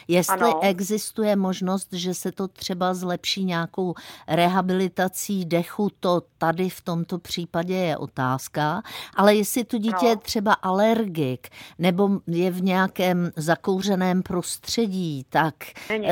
jestli 0.08 0.50
ano. 0.50 0.60
existuje 0.62 1.36
možnost, 1.36 1.88
že 1.92 2.14
se 2.14 2.32
to 2.32 2.48
třeba 2.48 2.94
zlepší 2.94 3.44
nějakou 3.44 3.94
rehabilitací 4.28 5.44
dechu, 5.44 5.90
to 6.00 6.22
tady 6.38 6.68
v 6.68 6.80
tomto 6.80 7.18
případě 7.18 7.74
je 7.74 7.96
otázka, 7.96 8.82
ale 9.14 9.34
jestli 9.34 9.64
to 9.64 9.78
dítě 9.78 9.96
no. 10.02 10.08
je 10.08 10.16
třeba 10.16 10.52
alergik 10.52 11.48
nebo 11.78 12.10
je 12.26 12.50
v 12.50 12.62
nějakém 12.62 13.30
zakouřeném 13.36 14.22
prostředí, 14.22 15.26
tak 15.28 15.54
Není. 15.88 16.08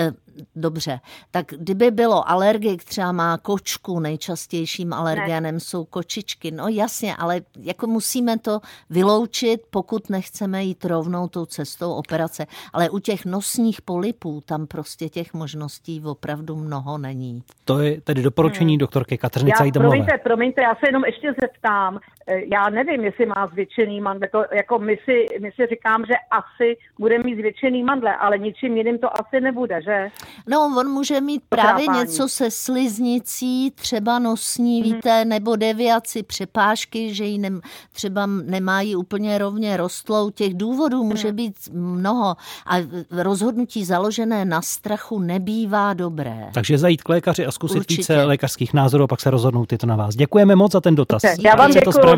Dobře, 0.56 1.00
tak 1.30 1.46
kdyby 1.46 1.90
bylo 1.90 2.28
alergik, 2.30 2.84
třeba 2.84 3.12
má 3.12 3.38
kočku, 3.38 4.00
nejčastějším 4.00 4.92
alergenem 4.92 5.54
ne. 5.54 5.60
jsou 5.60 5.84
kočičky, 5.84 6.50
no 6.50 6.68
jasně, 6.68 7.16
ale 7.16 7.40
jako 7.62 7.86
musíme 7.86 8.38
to 8.38 8.60
vyloučit, 8.90 9.60
pokud 9.70 10.10
nechceme 10.10 10.64
jít 10.64 10.84
rovnou 10.84 11.28
tou 11.28 11.46
cestou 11.46 11.92
operace. 11.92 12.46
Ale 12.72 12.90
u 12.90 12.98
těch 12.98 13.24
nosních 13.24 13.82
polipů 13.82 14.40
tam 14.46 14.66
prostě 14.66 15.08
těch 15.08 15.34
možností 15.34 16.02
opravdu 16.04 16.56
mnoho 16.56 16.98
není. 16.98 17.42
To 17.64 17.78
je 17.78 18.00
tedy 18.00 18.22
doporučení 18.22 18.72
hmm. 18.72 18.78
doktorky 18.78 19.18
Kateřiny 19.18 19.52
já, 19.60 19.70
Promiňte, 19.72 20.18
promiňte, 20.18 20.62
já 20.62 20.74
se 20.74 20.88
jenom 20.88 21.04
ještě 21.04 21.34
zeptám. 21.40 21.98
Eh, 22.26 22.40
já 22.52 22.70
nevím, 22.70 23.04
jestli 23.04 23.26
má 23.26 23.46
zvětšený 23.52 24.00
mandle. 24.00 24.28
To, 24.28 24.44
jako 24.52 24.78
my 24.78 24.98
si, 25.04 25.26
my 25.40 25.52
si 25.52 25.66
říkám, 25.66 26.04
že 26.06 26.14
asi 26.30 26.76
bude 26.98 27.18
mít 27.18 27.38
zvětšený 27.38 27.84
mandle, 27.84 28.16
ale 28.16 28.38
ničím 28.38 28.76
jiným 28.76 28.98
to 28.98 29.20
asi 29.20 29.40
nebude, 29.40 29.82
že? 29.82 30.08
No, 30.48 30.74
on 30.78 30.88
může 30.88 31.20
mít 31.20 31.42
právě 31.48 31.86
něco 31.86 32.28
se 32.28 32.50
sliznicí, 32.50 33.70
třeba 33.70 34.18
nosní, 34.18 34.82
mm-hmm. 34.82 34.94
víte, 34.94 35.24
nebo 35.24 35.56
deviaci 35.56 36.22
přepážky, 36.22 37.14
že 37.14 37.24
ji 37.24 37.38
ne, 37.38 37.50
třeba 37.92 38.26
nemají 38.26 38.96
úplně 38.96 39.38
rovně 39.38 39.76
rostlou. 39.76 40.30
Těch 40.30 40.54
důvodů 40.54 41.02
mm. 41.02 41.08
může 41.08 41.32
být 41.32 41.54
mnoho 41.72 42.36
a 42.66 42.76
rozhodnutí 43.10 43.84
založené 43.84 44.44
na 44.44 44.62
strachu 44.62 45.18
nebývá 45.18 45.94
dobré. 45.94 46.50
Takže 46.54 46.78
zajít 46.78 47.02
k 47.02 47.08
lékaři 47.08 47.46
a 47.46 47.50
zkusit 47.50 47.78
Určitě. 47.78 48.02
více 48.02 48.24
lékařských 48.24 48.74
názorů 48.74 49.04
a 49.04 49.06
pak 49.06 49.20
se 49.20 49.30
rozhodnout 49.30 49.72
je 49.72 49.78
to 49.78 49.86
na 49.86 49.96
vás. 49.96 50.16
Děkujeme 50.16 50.56
moc 50.56 50.72
za 50.72 50.80
ten 50.80 50.94
dotaz. 50.94 51.22
Já 51.44 51.56
vám 51.56 51.70
děkuji. 51.70 52.16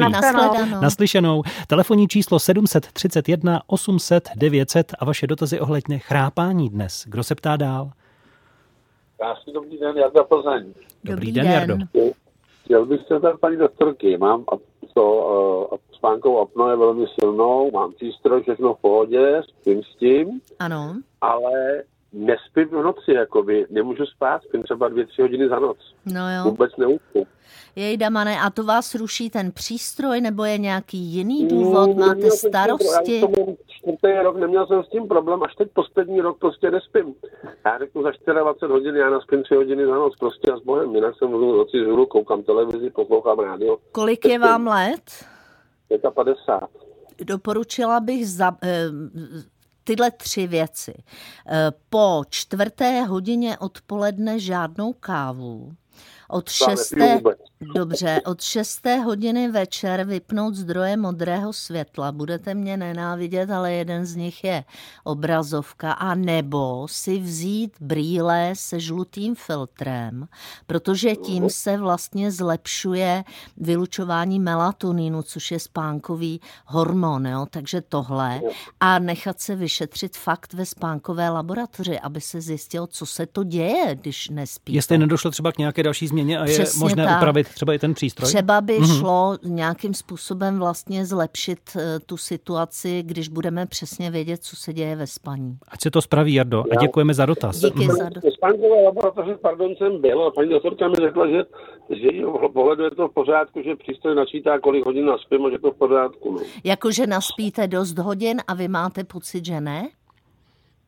Naslyšenou. 0.81 1.42
Telefonní 1.66 2.09
číslo 2.09 2.38
731 2.38 3.62
800 3.66 4.29
900 4.37 4.92
a 4.99 5.05
vaše 5.05 5.27
dotazy 5.27 5.61
ohledně 5.61 5.99
chrápání 5.99 6.68
dnes. 6.68 7.03
Kdo 7.07 7.25
se 7.25 7.35
ptá 7.35 7.57
dál? 7.57 7.90
Krásný 9.18 9.52
dobrý 9.52 9.78
den, 9.78 9.96
Jarda 9.96 10.24
Plzeň. 10.24 10.64
Dobrý, 10.64 10.83
dobrý 11.04 11.33
den, 11.33 11.46
Jardo. 11.46 11.76
Chtěl 12.64 12.87
bych 12.87 13.00
se 13.00 13.14
zeptat 13.14 13.40
paní 13.40 13.57
doktorky, 13.57 14.16
mám 14.18 14.44
to, 14.94 15.70
uh, 15.72 15.78
spánkovou 15.92 16.40
apno 16.40 16.70
je 16.70 16.76
velmi 16.76 17.07
silnou, 17.20 17.70
mám 17.70 17.92
přístroj, 17.92 18.42
všechno 18.42 18.74
v 18.74 18.81
pohodě, 18.81 19.42
spím 19.48 19.83
s 19.83 19.96
tím. 19.98 20.40
Ano. 20.59 20.96
Ale 21.20 21.83
nespím 22.12 22.68
v 22.68 22.83
noci, 22.83 23.12
jakoby, 23.12 23.66
nemůžu 23.71 24.07
spát, 24.07 24.42
spím 24.42 24.62
třeba 24.62 24.88
dvě, 24.88 25.07
tři 25.07 25.23
hodiny 25.23 25.49
za 25.49 25.59
noc. 25.59 25.79
No 26.07 26.35
jo. 26.37 26.44
Vůbec 26.44 26.77
neuspu. 26.77 27.27
Jej, 27.77 27.97
Damane, 27.97 28.40
a 28.40 28.51
to 28.51 28.64
vás 28.64 28.94
ruší 28.94 29.31
ten 29.31 29.53
přístroj, 29.53 30.21
nebo 30.21 30.44
je 30.44 30.59
nějaký 30.59 30.99
jiný 30.99 31.49
důvod? 31.49 31.90
Mm, 31.90 32.01
Máte 32.01 32.31
starosti? 32.31 33.21
Já 33.21 33.29
čtvrtý 33.66 34.14
rok 34.23 34.37
neměl 34.37 34.66
jsem 34.66 34.83
s 34.85 34.88
tím 34.88 35.09
problém, 35.09 35.42
až 35.42 35.55
teď 35.55 35.68
poslední 35.73 36.21
rok 36.21 36.38
prostě 36.38 36.71
nespím. 36.71 37.14
Já 37.64 37.79
řeknu 37.79 38.03
za 38.03 38.11
24 38.33 38.73
hodin, 38.73 38.97
já 38.97 39.11
naspím 39.11 39.42
3 39.42 39.55
hodiny 39.55 39.87
za 39.87 39.94
noc, 39.94 40.16
prostě 40.16 40.53
a 40.53 40.57
s 40.57 40.62
Bohem. 40.62 40.94
Jinak 40.94 41.14
jsem 41.18 41.29
v 41.29 41.33
noci 41.33 41.79
žuru, 41.85 42.07
koukám 42.07 42.42
televizi, 42.42 42.90
poslouchám 42.90 43.38
rádio. 43.38 43.79
Kolik 43.92 44.25
je 44.25 44.38
vám 44.38 44.66
let? 44.66 45.25
55. 46.14 46.68
Doporučila 47.25 48.01
bych 48.01 48.29
za, 48.29 48.57
eh, 48.62 48.88
tyhle 49.88 50.11
tři 50.11 50.46
věci. 50.46 50.94
Eh, 51.46 51.72
po 51.90 52.22
čtvrté 52.29 53.03
hodině 53.03 53.59
odpoledne 53.59 54.40
žádnou 54.40 54.92
kávu. 54.92 55.72
Od 56.30 56.48
šesté, 56.50 57.20
dobře, 57.74 58.20
od 58.26 58.40
šesté 58.40 58.96
hodiny 58.96 59.50
večer 59.50 60.04
vypnout 60.04 60.54
zdroje 60.54 60.96
modrého 60.96 61.52
světla. 61.52 62.12
Budete 62.12 62.54
mě 62.54 62.76
nenávidět, 62.76 63.50
ale 63.50 63.72
jeden 63.72 64.06
z 64.06 64.16
nich 64.16 64.44
je 64.44 64.64
obrazovka. 65.04 65.92
A 65.92 66.14
nebo 66.14 66.86
si 66.90 67.18
vzít 67.18 67.72
brýle 67.80 68.52
se 68.54 68.80
žlutým 68.80 69.34
filtrem, 69.34 70.28
protože 70.66 71.16
tím 71.16 71.50
se 71.50 71.76
vlastně 71.76 72.32
zlepšuje 72.32 73.24
vylučování 73.56 74.40
melatoninu, 74.40 75.22
což 75.22 75.50
je 75.50 75.60
spánkový 75.60 76.40
hormon. 76.66 77.26
Jo? 77.26 77.46
Takže 77.50 77.80
tohle. 77.80 78.40
A 78.80 78.98
nechat 78.98 79.40
se 79.40 79.56
vyšetřit 79.56 80.16
fakt 80.16 80.52
ve 80.52 80.66
spánkové 80.66 81.28
laboratoři, 81.30 82.00
aby 82.00 82.20
se 82.20 82.40
zjistilo, 82.40 82.86
co 82.86 83.06
se 83.06 83.26
to 83.26 83.44
děje, 83.44 83.94
když 83.94 84.28
nespíte. 84.28 84.76
Jestli 84.76 84.98
nedošlo 84.98 85.30
třeba 85.30 85.52
k 85.52 85.58
nějaké 85.58 85.82
další 85.82 86.06
změně 86.06 86.17
a 86.22 86.46
je 86.46 86.52
Přesně 86.52 86.81
možné 86.81 87.04
tak. 87.04 87.16
upravit 87.18 87.48
třeba 87.48 87.74
i 87.74 87.78
ten 87.78 87.94
přístroj? 87.94 88.28
Třeba 88.28 88.61
by 88.61 88.81
mm-hmm. 88.81 88.98
šlo 88.98 89.37
nějakým 89.44 89.94
způsobem 89.94 90.59
vlastně 90.59 91.07
zlepšit 91.07 91.61
eh, 91.76 91.98
tu 92.07 92.16
situaci, 92.16 93.02
když 93.02 93.28
budeme 93.28 93.66
přesně 93.66 94.11
vědět, 94.11 94.44
co 94.44 94.57
se 94.57 94.72
děje 94.72 94.96
ve 94.96 95.07
spaní. 95.07 95.59
Ať 95.68 95.83
se 95.83 95.90
to 95.90 96.02
spraví, 96.02 96.35
Jardo, 96.35 96.64
a 96.72 96.74
děkujeme 96.74 97.14
za 97.14 97.26
dotaz. 97.26 97.57
Díky 97.57 97.78
mm-hmm. 97.78 97.96
za 97.96 98.09
dotaz. 98.09 98.33
Spánkové 98.35 98.83
laboratoře, 98.85 99.38
pardon, 99.42 99.74
jsem 99.78 100.00
byl 100.00 100.22
a 100.22 100.31
paní 100.31 100.50
doktorka 100.50 100.88
mi 100.88 100.94
řekla, 100.94 101.28
že 101.28 101.44
z 101.88 102.04
jejího 102.04 102.48
pohledu 102.48 102.85
je 102.85 102.90
to 102.90 103.09
v 103.09 103.14
pořádku, 103.14 103.62
že 103.64 103.76
přístroj 103.76 104.14
načítá, 104.14 104.59
kolik 104.59 104.87
hodin 104.87 105.07
naspím 105.07 105.46
a 105.46 105.50
že 105.50 105.59
to 105.59 105.70
v 105.70 105.78
pořádku. 105.78 106.33
No. 106.33 106.40
Jakože 106.64 107.07
naspíte 107.07 107.68
dost 107.68 107.98
hodin 107.98 108.40
a 108.46 108.54
vy 108.54 108.68
máte 108.68 109.04
pocit, 109.04 109.44
že 109.44 109.61
ne? 109.61 109.88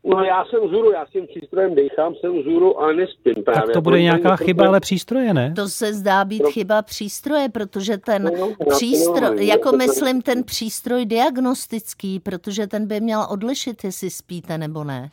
No 0.04 0.24
já 0.24 0.44
jsem 0.44 0.66
vzhůru, 0.66 0.92
já 0.92 1.06
s 1.06 1.10
tím 1.10 1.26
přístrojem 1.26 1.74
dechám, 1.74 2.14
jsem 2.14 2.38
vzhůru, 2.38 2.80
ale 2.80 2.94
nespím 2.94 3.34
právě. 3.44 3.62
Tak 3.62 3.72
to 3.72 3.80
bude 3.80 4.02
nějaká 4.02 4.36
chyba, 4.36 4.66
ale 4.66 4.80
přístroje, 4.80 5.34
ne? 5.34 5.52
To 5.56 5.68
se 5.68 5.94
zdá 5.94 6.24
být 6.24 6.42
no. 6.42 6.50
chyba 6.50 6.82
přístroje, 6.82 7.48
protože 7.48 7.98
ten 7.98 8.22
no, 8.24 8.48
no 8.48 8.66
přístroj, 8.68 9.36
no, 9.36 9.42
jako 9.42 9.72
myslím 9.72 10.22
ten 10.22 10.44
přístroj 10.44 11.06
diagnostický, 11.06 12.20
protože 12.20 12.66
ten 12.66 12.86
by 12.86 13.00
měl 13.00 13.26
odlišit, 13.30 13.84
jestli 13.84 14.10
spíte 14.10 14.58
nebo 14.58 14.84
ne. 14.84 15.10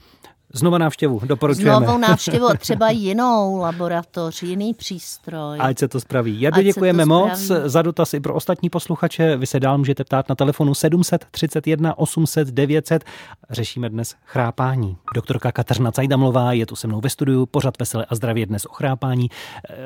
Znova 0.57 0.77
návštěvu, 0.77 1.21
doporučujeme. 1.25 1.85
Znovu 1.85 1.97
návštěvu, 1.97 2.47
třeba 2.57 2.89
jinou 2.89 3.57
laboratoř, 3.57 4.43
jiný 4.43 4.73
přístroj. 4.73 5.57
Ať 5.61 5.79
se 5.79 5.87
to 5.87 5.99
spraví. 5.99 6.41
Já 6.41 6.51
děkujeme 6.61 7.05
moc 7.05 7.39
za 7.65 7.81
dotaz 7.81 8.13
i 8.13 8.19
pro 8.19 8.33
ostatní 8.33 8.69
posluchače. 8.69 9.37
Vy 9.37 9.45
se 9.45 9.59
dál 9.59 9.77
můžete 9.77 10.03
ptát 10.03 10.29
na 10.29 10.35
telefonu 10.35 10.73
731 10.73 11.97
800 11.97 12.47
900. 12.47 13.03
Řešíme 13.49 13.89
dnes 13.89 14.15
chrápání. 14.25 14.97
Doktorka 15.15 15.51
Kateřina 15.51 15.91
Cajdamlová 15.91 16.53
je 16.53 16.65
tu 16.65 16.75
se 16.75 16.87
mnou 16.87 17.01
ve 17.01 17.09
studiu, 17.09 17.45
pořad 17.45 17.79
Veselé 17.79 18.05
a 18.05 18.15
zdravě 18.15 18.45
dnes 18.45 18.65
o 18.65 18.73
chrápání. 18.73 19.29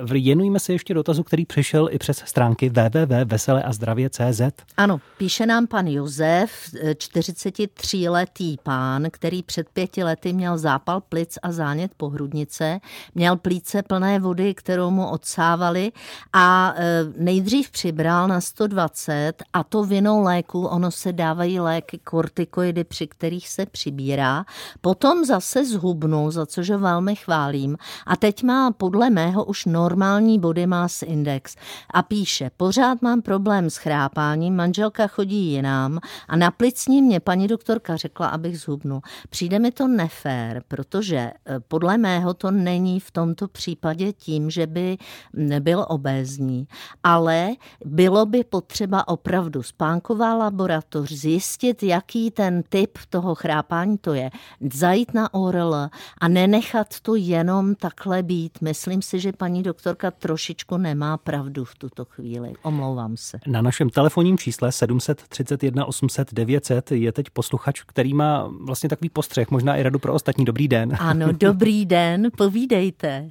Věnujeme 0.03 0.59
se 0.59 0.73
ještě 0.73 0.93
dotazu, 0.93 1.23
který 1.23 1.45
přišel 1.45 1.89
i 1.91 1.97
přes 1.97 2.23
stránky 2.25 2.69
www.veseleazdravě.cz. 2.69 4.41
Ano, 4.77 4.99
píše 5.17 5.45
nám 5.45 5.67
pan 5.67 5.87
Josef, 5.87 6.51
43-letý 6.93 8.57
pán, 8.63 9.07
který 9.11 9.43
před 9.43 9.69
pěti 9.69 10.03
lety 10.03 10.33
měl 10.33 10.57
zápal 10.61 11.01
plic 11.01 11.37
a 11.43 11.51
zánět 11.51 11.91
pohrudnice, 11.97 12.79
měl 13.15 13.37
plíce 13.37 13.83
plné 13.83 14.19
vody, 14.19 14.53
kterou 14.53 14.89
mu 14.91 15.07
odsávali 15.07 15.91
a 16.33 16.73
e, 16.75 17.03
nejdřív 17.17 17.71
přibral 17.71 18.27
na 18.27 18.41
120 18.41 19.33
a 19.53 19.63
to 19.63 19.83
vinou 19.83 20.23
léku, 20.23 20.65
ono 20.65 20.91
se 20.91 21.13
dávají 21.13 21.59
léky 21.59 21.97
kortikoidy, 21.97 22.83
při 22.83 23.07
kterých 23.07 23.49
se 23.49 23.65
přibírá, 23.65 24.45
potom 24.81 25.25
zase 25.25 25.65
zhubnul, 25.65 26.31
za 26.31 26.45
což 26.45 26.69
ho 26.69 26.79
velmi 26.79 27.15
chválím 27.15 27.77
a 28.05 28.15
teď 28.15 28.43
má 28.43 28.71
podle 28.71 29.09
mého 29.09 29.45
už 29.45 29.65
normální 29.65 30.39
body 30.39 30.67
mass 30.67 31.01
index 31.01 31.55
a 31.93 32.01
píše, 32.01 32.51
pořád 32.57 33.01
mám 33.01 33.21
problém 33.21 33.69
s 33.69 33.77
chrápáním, 33.77 34.55
manželka 34.55 35.07
chodí 35.07 35.51
jinám 35.51 35.99
a 36.27 36.35
na 36.35 36.51
plicní 36.51 37.01
mě 37.01 37.19
paní 37.19 37.47
doktorka 37.47 37.95
řekla, 37.95 38.27
abych 38.27 38.59
zhubnul. 38.59 39.01
Přijde 39.29 39.59
mi 39.59 39.71
to 39.71 39.87
nefér, 39.87 40.40
protože 40.67 41.17
eh, 41.17 41.59
podle 41.59 41.97
mého 41.97 42.33
to 42.33 42.51
není 42.51 42.99
v 42.99 43.11
tomto 43.11 43.47
případě 43.47 44.13
tím, 44.13 44.49
že 44.49 44.67
by 44.67 44.97
nebyl 45.33 45.85
obézní, 45.89 46.67
ale 47.03 47.49
bylo 47.85 48.25
by 48.25 48.43
potřeba 48.43 49.07
opravdu 49.07 49.63
spánková 49.63 50.33
laboratoř 50.33 51.11
zjistit, 51.11 51.83
jaký 51.83 52.31
ten 52.31 52.63
typ 52.69 52.97
toho 53.09 53.35
chrápání 53.35 53.97
to 53.97 54.13
je, 54.13 54.29
zajít 54.73 55.13
na 55.13 55.33
ORL 55.33 55.75
a 56.21 56.27
nenechat 56.27 56.99
to 56.99 57.15
jenom 57.15 57.75
takhle 57.75 58.23
být. 58.23 58.61
Myslím 58.61 59.01
si, 59.01 59.19
že 59.19 59.33
paní 59.33 59.63
doktorka 59.63 60.11
trošičku 60.11 60.77
nemá 60.77 61.17
pravdu 61.17 61.65
v 61.65 61.75
tuto 61.75 62.05
chvíli. 62.05 62.53
Omlouvám 62.63 63.17
se. 63.17 63.39
Na 63.47 63.61
našem 63.61 63.89
telefonním 63.89 64.37
čísle 64.37 64.71
731 64.71 65.85
800 65.85 66.33
900 66.33 66.91
je 66.91 67.11
teď 67.11 67.29
posluchač, 67.29 67.81
který 67.81 68.13
má 68.13 68.51
vlastně 68.65 68.89
takový 68.89 69.09
postřeh, 69.09 69.51
možná 69.51 69.75
i 69.75 69.83
radu 69.83 69.99
pro 69.99 70.13
ostatní 70.13 70.30
Dobrý 70.37 70.67
den. 70.67 70.89
Ano, 70.99 71.27
dobrý 71.31 71.85
den, 71.85 72.27
povídejte. 72.37 73.29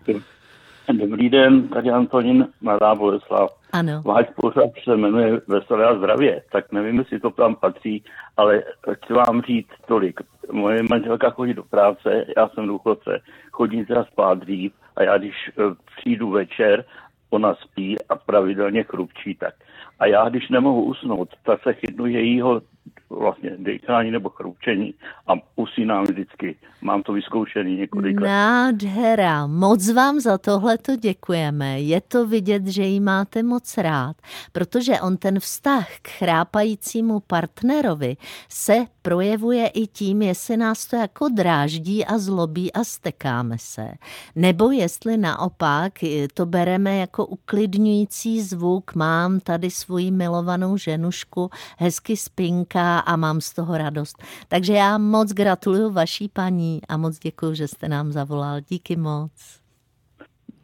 Dobrý 0.93 1.31
den, 1.31 1.69
tady 1.69 1.91
Antonín, 1.91 2.49
Mladá 2.61 2.95
Boleslav. 2.95 3.51
Ano. 3.73 4.03
Váš 4.05 4.27
pořad 4.37 4.71
se 4.85 4.97
jmenuje 4.97 5.41
Veselé 5.49 5.87
a 5.87 5.99
zdravě, 5.99 6.43
tak 6.53 6.73
nevím, 6.73 6.99
jestli 6.99 7.21
to 7.21 7.31
tam 7.31 7.55
patří, 7.55 8.05
ale 8.37 8.63
chci 8.93 9.13
vám 9.13 9.43
říct 9.43 9.71
tolik. 9.87 10.21
Moje 10.53 10.83
manželka 10.83 11.31
chodí 11.31 11.55
do 11.55 11.63
práce, 11.63 12.25
já 12.37 12.49
jsem 12.49 12.67
důchodce, 12.67 13.21
chodí 13.53 13.85
teda 13.85 14.05
spát 14.05 14.39
dřív 14.39 14.73
a 14.97 15.03
já 15.03 15.19
když 15.19 15.35
eh, 15.49 15.63
přijdu 15.97 16.31
večer, 16.31 16.85
ona 17.31 17.55
spí 17.55 17.97
a 18.09 18.17
pravidelně 18.17 18.83
chrupčí 18.83 19.35
tak. 19.35 19.55
A 19.99 20.07
já, 20.07 20.29
když 20.29 20.49
nemohu 20.49 20.83
usnout, 20.85 21.29
tak 21.45 21.63
se 21.63 21.73
chytnu 21.73 22.07
jejího 22.07 22.63
vlastně 23.11 23.51
dechání 23.59 24.11
nebo 24.11 24.29
chroučení 24.29 24.95
a 25.27 25.33
usínám 25.57 26.05
vždycky. 26.05 26.57
Mám 26.83 27.03
to 27.03 27.13
vyzkoušený 27.13 27.77
několikrát. 27.77 28.27
Nádhera, 28.27 29.47
moc 29.47 29.93
vám 29.93 30.21
za 30.21 30.39
tohle 30.39 30.79
to 30.79 30.97
děkujeme. 30.97 31.81
Je 31.81 32.01
to 32.01 32.27
vidět, 32.27 32.67
že 32.67 32.83
jí 32.83 33.01
máte 33.01 33.43
moc 33.43 33.79
rád, 33.79 34.17
protože 34.53 34.93
on 35.01 35.17
ten 35.17 35.41
vztah 35.41 35.89
k 36.03 36.09
chrápajícímu 36.09 37.21
partnerovi 37.21 38.17
se 38.49 38.85
projevuje 39.03 39.67
i 39.69 39.87
tím, 39.87 40.23
jestli 40.23 40.57
nás 40.57 40.87
to 40.87 40.97
jako 40.97 41.29
dráždí 41.29 42.05
a 42.05 42.19
zlobí 42.19 42.73
a 42.73 42.85
stekáme 42.85 43.59
se. 43.59 43.89
Nebo 44.37 44.71
jestli 44.71 45.17
naopak 45.17 45.93
to 46.35 46.47
bereme 46.47 46.97
jako 46.97 47.27
uklidňující 47.27 48.43
zvuk, 48.43 48.95
mám 48.95 49.41
tady 49.41 49.71
svoji 49.71 50.11
milovanou 50.11 50.77
ženušku, 50.77 51.51
hezky 51.79 52.17
spinká 52.17 52.99
a 52.99 53.17
mám 53.17 53.41
z 53.41 53.53
toho 53.53 53.79
radost. 53.79 54.23
Takže 54.49 54.73
já 54.73 54.99
moc 54.99 55.33
gratuluju 55.33 55.91
vaší 55.91 56.29
paní 56.29 56.81
a 56.89 56.97
moc 56.97 57.19
děkuji, 57.19 57.55
že 57.55 57.69
jste 57.69 57.89
nám 57.89 58.13
zavolal. 58.13 58.61
Díky 58.61 58.97
moc. 58.97 59.31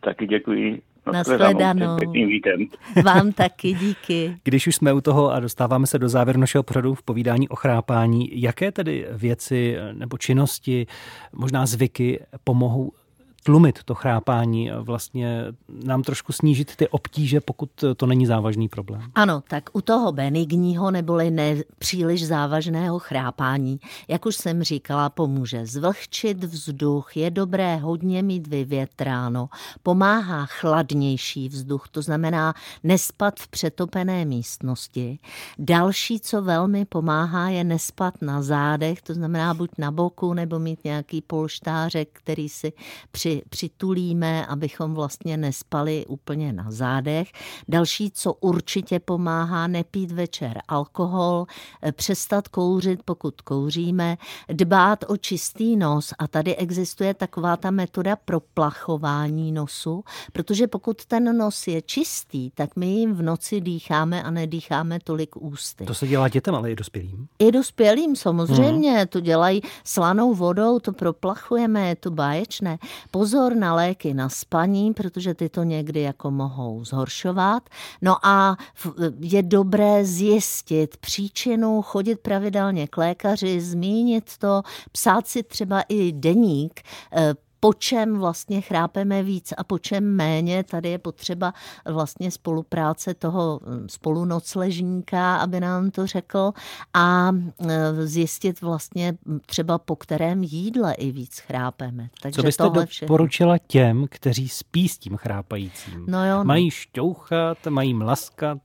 Taky 0.01 0.27
děkuji. 0.27 0.83
Nashledanou. 1.13 1.97
Víkend. 2.13 2.77
Vám 3.05 3.33
taky, 3.33 3.73
díky. 3.73 4.37
Když 4.45 4.67
už 4.67 4.77
jsme 4.77 4.93
u 4.93 5.01
toho 5.01 5.33
a 5.33 5.41
dostáváme 5.41 5.87
se 5.87 5.99
do 5.99 6.09
závěru 6.09 6.41
našeho 6.41 6.63
pořadu 6.63 6.95
v 6.95 7.03
povídání 7.03 7.49
o 7.49 7.57
chrápání, 7.57 8.43
jaké 8.43 8.73
tedy 8.73 9.07
věci 9.13 9.77
nebo 9.93 10.19
činnosti, 10.19 10.87
možná 11.33 11.67
zvyky 11.67 12.21
pomohou 12.45 12.93
tlumit 13.47 13.83
to 13.85 13.95
chrápání, 13.95 14.71
vlastně 14.81 15.45
nám 15.85 16.03
trošku 16.03 16.33
snížit 16.33 16.77
ty 16.77 16.89
obtíže, 16.89 17.41
pokud 17.41 17.71
to 17.97 18.07
není 18.07 18.27
závažný 18.27 18.69
problém. 18.69 19.03
Ano, 19.15 19.43
tak 19.49 19.71
u 19.73 19.81
toho 19.81 20.13
benigního 20.13 20.91
neboli 20.91 21.31
ne 21.31 21.57
příliš 21.79 22.27
závažného 22.27 22.99
chrápání, 22.99 23.81
jak 24.09 24.27
už 24.27 24.37
jsem 24.37 24.63
říkala, 24.63 25.11
pomůže 25.11 25.67
zvlhčit 25.67 26.45
vzduch, 26.45 27.17
je 27.17 27.31
dobré 27.31 27.77
hodně 27.77 28.23
mít 28.23 28.47
vyvětráno, 28.47 29.49
pomáhá 29.83 30.47
chladnější 30.47 31.49
vzduch, 31.49 31.89
to 31.89 32.03
znamená 32.03 32.55
nespat 32.85 33.41
v 33.41 33.49
přetopené 33.49 34.25
místnosti. 34.25 35.19
Další, 35.59 36.21
co 36.21 36.43
velmi 36.43 36.85
pomáhá, 36.85 37.49
je 37.49 37.65
nespat 37.65 38.15
na 38.23 38.43
zádech, 38.43 39.03
to 39.03 39.15
znamená 39.15 39.55
buď 39.55 39.71
na 39.79 39.91
boku 39.91 40.35
nebo 40.35 40.59
mít 40.59 40.85
nějaký 40.85 41.21
polštářek, 41.21 42.09
který 42.13 42.49
si 42.49 42.73
při 43.11 43.36
přitulíme, 43.49 44.47
abychom 44.47 44.95
vlastně 44.95 45.37
nespali 45.37 46.07
úplně 46.07 46.53
na 46.53 46.71
zádech. 46.71 47.33
Další, 47.69 48.11
co 48.11 48.33
určitě 48.33 49.01
pomáhá, 49.01 49.67
nepít 49.67 50.13
večer 50.13 50.61
alkohol, 50.69 51.47
eh, 51.83 51.93
přestat 51.93 52.49
kouřit, 52.49 53.01
pokud 53.05 53.41
kouříme, 53.41 54.17
dbát 54.49 55.05
o 55.09 55.17
čistý 55.17 55.77
nos 55.77 56.13
a 56.19 56.29
tady 56.29 56.57
existuje 56.57 57.15
taková 57.15 57.57
ta 57.57 57.71
metoda 57.71 58.17
proplachování 58.17 59.53
nosu, 59.53 60.05
protože 60.33 60.67
pokud 60.67 61.05
ten 61.05 61.37
nos 61.37 61.67
je 61.67 61.83
čistý, 61.83 62.51
tak 62.51 62.77
my 62.77 62.87
jim 62.87 63.15
v 63.15 63.23
noci 63.23 63.61
dýcháme 63.61 64.23
a 64.23 64.31
nedýcháme 64.31 64.99
tolik 65.05 65.37
ústy. 65.37 65.85
To 65.85 65.95
se 65.95 66.07
dělá 66.07 66.29
dětem, 66.29 66.55
ale 66.55 66.73
i 66.73 66.77
dospělým? 66.77 67.29
I 67.39 67.53
dospělým 67.53 68.17
samozřejmě, 68.17 68.93
hmm. 68.93 69.07
to 69.07 69.21
dělají 69.21 69.63
slanou 69.85 70.35
vodou, 70.35 70.79
to 70.79 70.93
proplachujeme, 70.93 71.89
je 71.89 71.97
to 71.97 72.11
báječné. 72.11 72.79
Pozor 73.27 73.55
na 73.57 73.75
léky 73.75 74.15
na 74.15 74.29
spaní, 74.29 74.95
protože 74.95 75.35
ty 75.35 75.49
to 75.49 75.63
někdy 75.63 76.01
jako 76.01 76.31
mohou 76.31 76.85
zhoršovat. 76.85 77.69
No 78.03 78.27
a 78.27 78.57
je 79.21 79.43
dobré 79.43 80.05
zjistit 80.05 80.97
příčinu, 80.97 81.83
chodit 81.83 82.21
pravidelně 82.21 82.87
k 82.87 82.97
lékaři, 82.97 83.61
zmínit 83.61 84.39
to, 84.39 84.63
psát 84.93 85.27
si 85.27 85.43
třeba 85.43 85.81
i 85.89 86.13
deník, 86.13 86.81
eh, 87.13 87.35
po 87.67 87.75
čem 87.75 88.19
vlastně 88.19 88.61
chrápeme 88.61 89.23
víc 89.23 89.53
a 89.57 89.65
po 89.65 89.79
čem 89.79 90.17
méně. 90.17 90.65
Tady 90.65 90.89
je 90.89 90.99
potřeba 90.99 91.55
vlastně 91.85 92.31
spolupráce 92.31 93.15
toho 93.15 93.61
hm, 93.63 93.87
spolunocležníka, 93.89 95.37
aby 95.37 95.61
nám 95.61 95.91
to 95.91 96.07
řekl 96.07 96.53
a 96.95 97.31
hm, 97.31 97.53
zjistit 98.05 98.61
vlastně 98.61 99.19
třeba 99.47 99.79
po 99.79 99.97
kterém 99.97 100.43
jídle 100.43 100.95
i 100.95 101.13
víc 101.13 101.39
chrápeme. 101.39 102.09
Takže 102.23 102.37
Co 102.37 102.43
byste 102.43 102.65
doporučila 103.01 103.59
těm, 103.59 104.07
kteří 104.11 104.49
spí 104.49 104.89
s 104.89 104.99
tím 104.99 105.17
chrápajícím? 105.17 106.05
No 106.09 106.27
jo, 106.27 106.39
no. 106.39 106.45
Mají 106.45 106.71
šťouchat, 106.71 107.67
mají 107.69 107.95
mlaskat? 107.95 108.59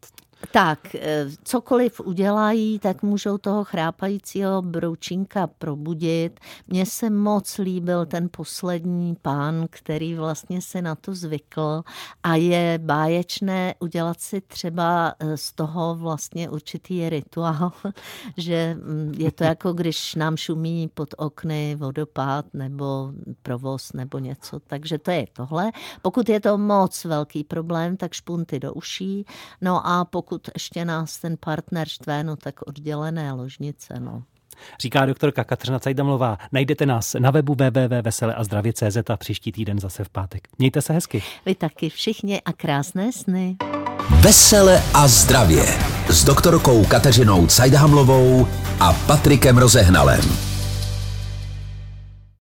Tak, 0.52 0.96
eh, 0.96 1.28
cokoliv 1.44 2.00
udělají, 2.00 2.80
tak 2.80 3.04
můžou 3.04 3.38
toho 3.38 3.64
chrápajícího 3.64 4.62
broučinka 4.62 5.48
probudit. 5.48 6.40
Mně 6.68 6.86
se 6.86 7.10
moc 7.10 7.58
líbil 7.58 8.06
ten 8.06 8.30
poslední 8.32 9.16
pán, 9.22 9.66
který 9.70 10.16
vlastně 10.16 10.62
se 10.62 10.82
na 10.82 10.96
to 10.96 11.16
zvykl 11.16 11.84
a 12.24 12.36
je 12.36 12.80
báječné 12.84 13.76
udělat 13.80 14.22
si 14.22 14.42
třeba 14.42 15.14
eh, 15.20 15.38
z 15.38 15.52
toho 15.54 15.96
vlastně 15.96 16.50
určitý 16.50 17.10
rituál, 17.10 17.72
že 18.38 18.78
mm, 18.80 19.14
je 19.18 19.32
to 19.32 19.44
jako 19.44 19.74
když 19.74 20.16
nám 20.16 20.38
šumí 20.38 20.90
pod 20.94 21.10
okny 21.18 21.76
vodopád 21.76 22.46
nebo 22.54 23.12
provoz 23.44 23.94
nebo 23.94 24.20
něco, 24.20 24.60
takže 24.60 24.98
to 24.98 25.12
je 25.12 25.26
tohle. 25.34 25.72
Pokud 26.02 26.30
je 26.30 26.40
to 26.40 26.58
moc 26.58 27.06
velký 27.06 27.44
problém, 27.44 27.98
tak 27.98 28.14
špunty 28.14 28.60
do 28.60 28.74
uší, 28.74 29.26
no 29.62 29.88
a 29.88 30.06
pokud 30.06 30.31
pokud 30.32 30.50
ještě 30.54 30.86
nás 30.86 31.18
ten 31.18 31.38
partner 31.40 31.88
štve, 31.88 32.24
no 32.24 32.36
tak 32.36 32.62
oddělené 32.68 33.34
ložnice, 33.34 33.94
no. 34.00 34.24
Říká 34.80 35.06
doktorka 35.06 35.44
Kateřina 35.44 35.80
Cajdamlová. 35.80 36.38
Najdete 36.52 36.86
nás 36.86 37.16
na 37.20 37.32
webu 37.32 37.54
www.veseleazdravě.cz 37.54 39.10
a 39.10 39.18
příští 39.18 39.52
týden 39.52 39.80
zase 39.80 40.04
v 40.04 40.10
pátek. 40.10 40.48
Mějte 40.58 40.82
se 40.82 40.94
hezky. 40.94 41.24
Vy 41.46 41.56
taky 41.56 41.90
všichni 41.90 42.42
a 42.42 42.54
krásné 42.54 43.12
sny. 43.12 43.58
Vesele 44.22 44.84
a 44.94 45.08
zdravě 45.08 45.66
s 46.10 46.24
doktorkou 46.24 46.86
Kateřinou 46.86 47.48
Cajdhamlovou 47.48 48.48
a 48.80 48.94
Patrikem 48.94 49.58
Rozehnalem. 49.58 50.51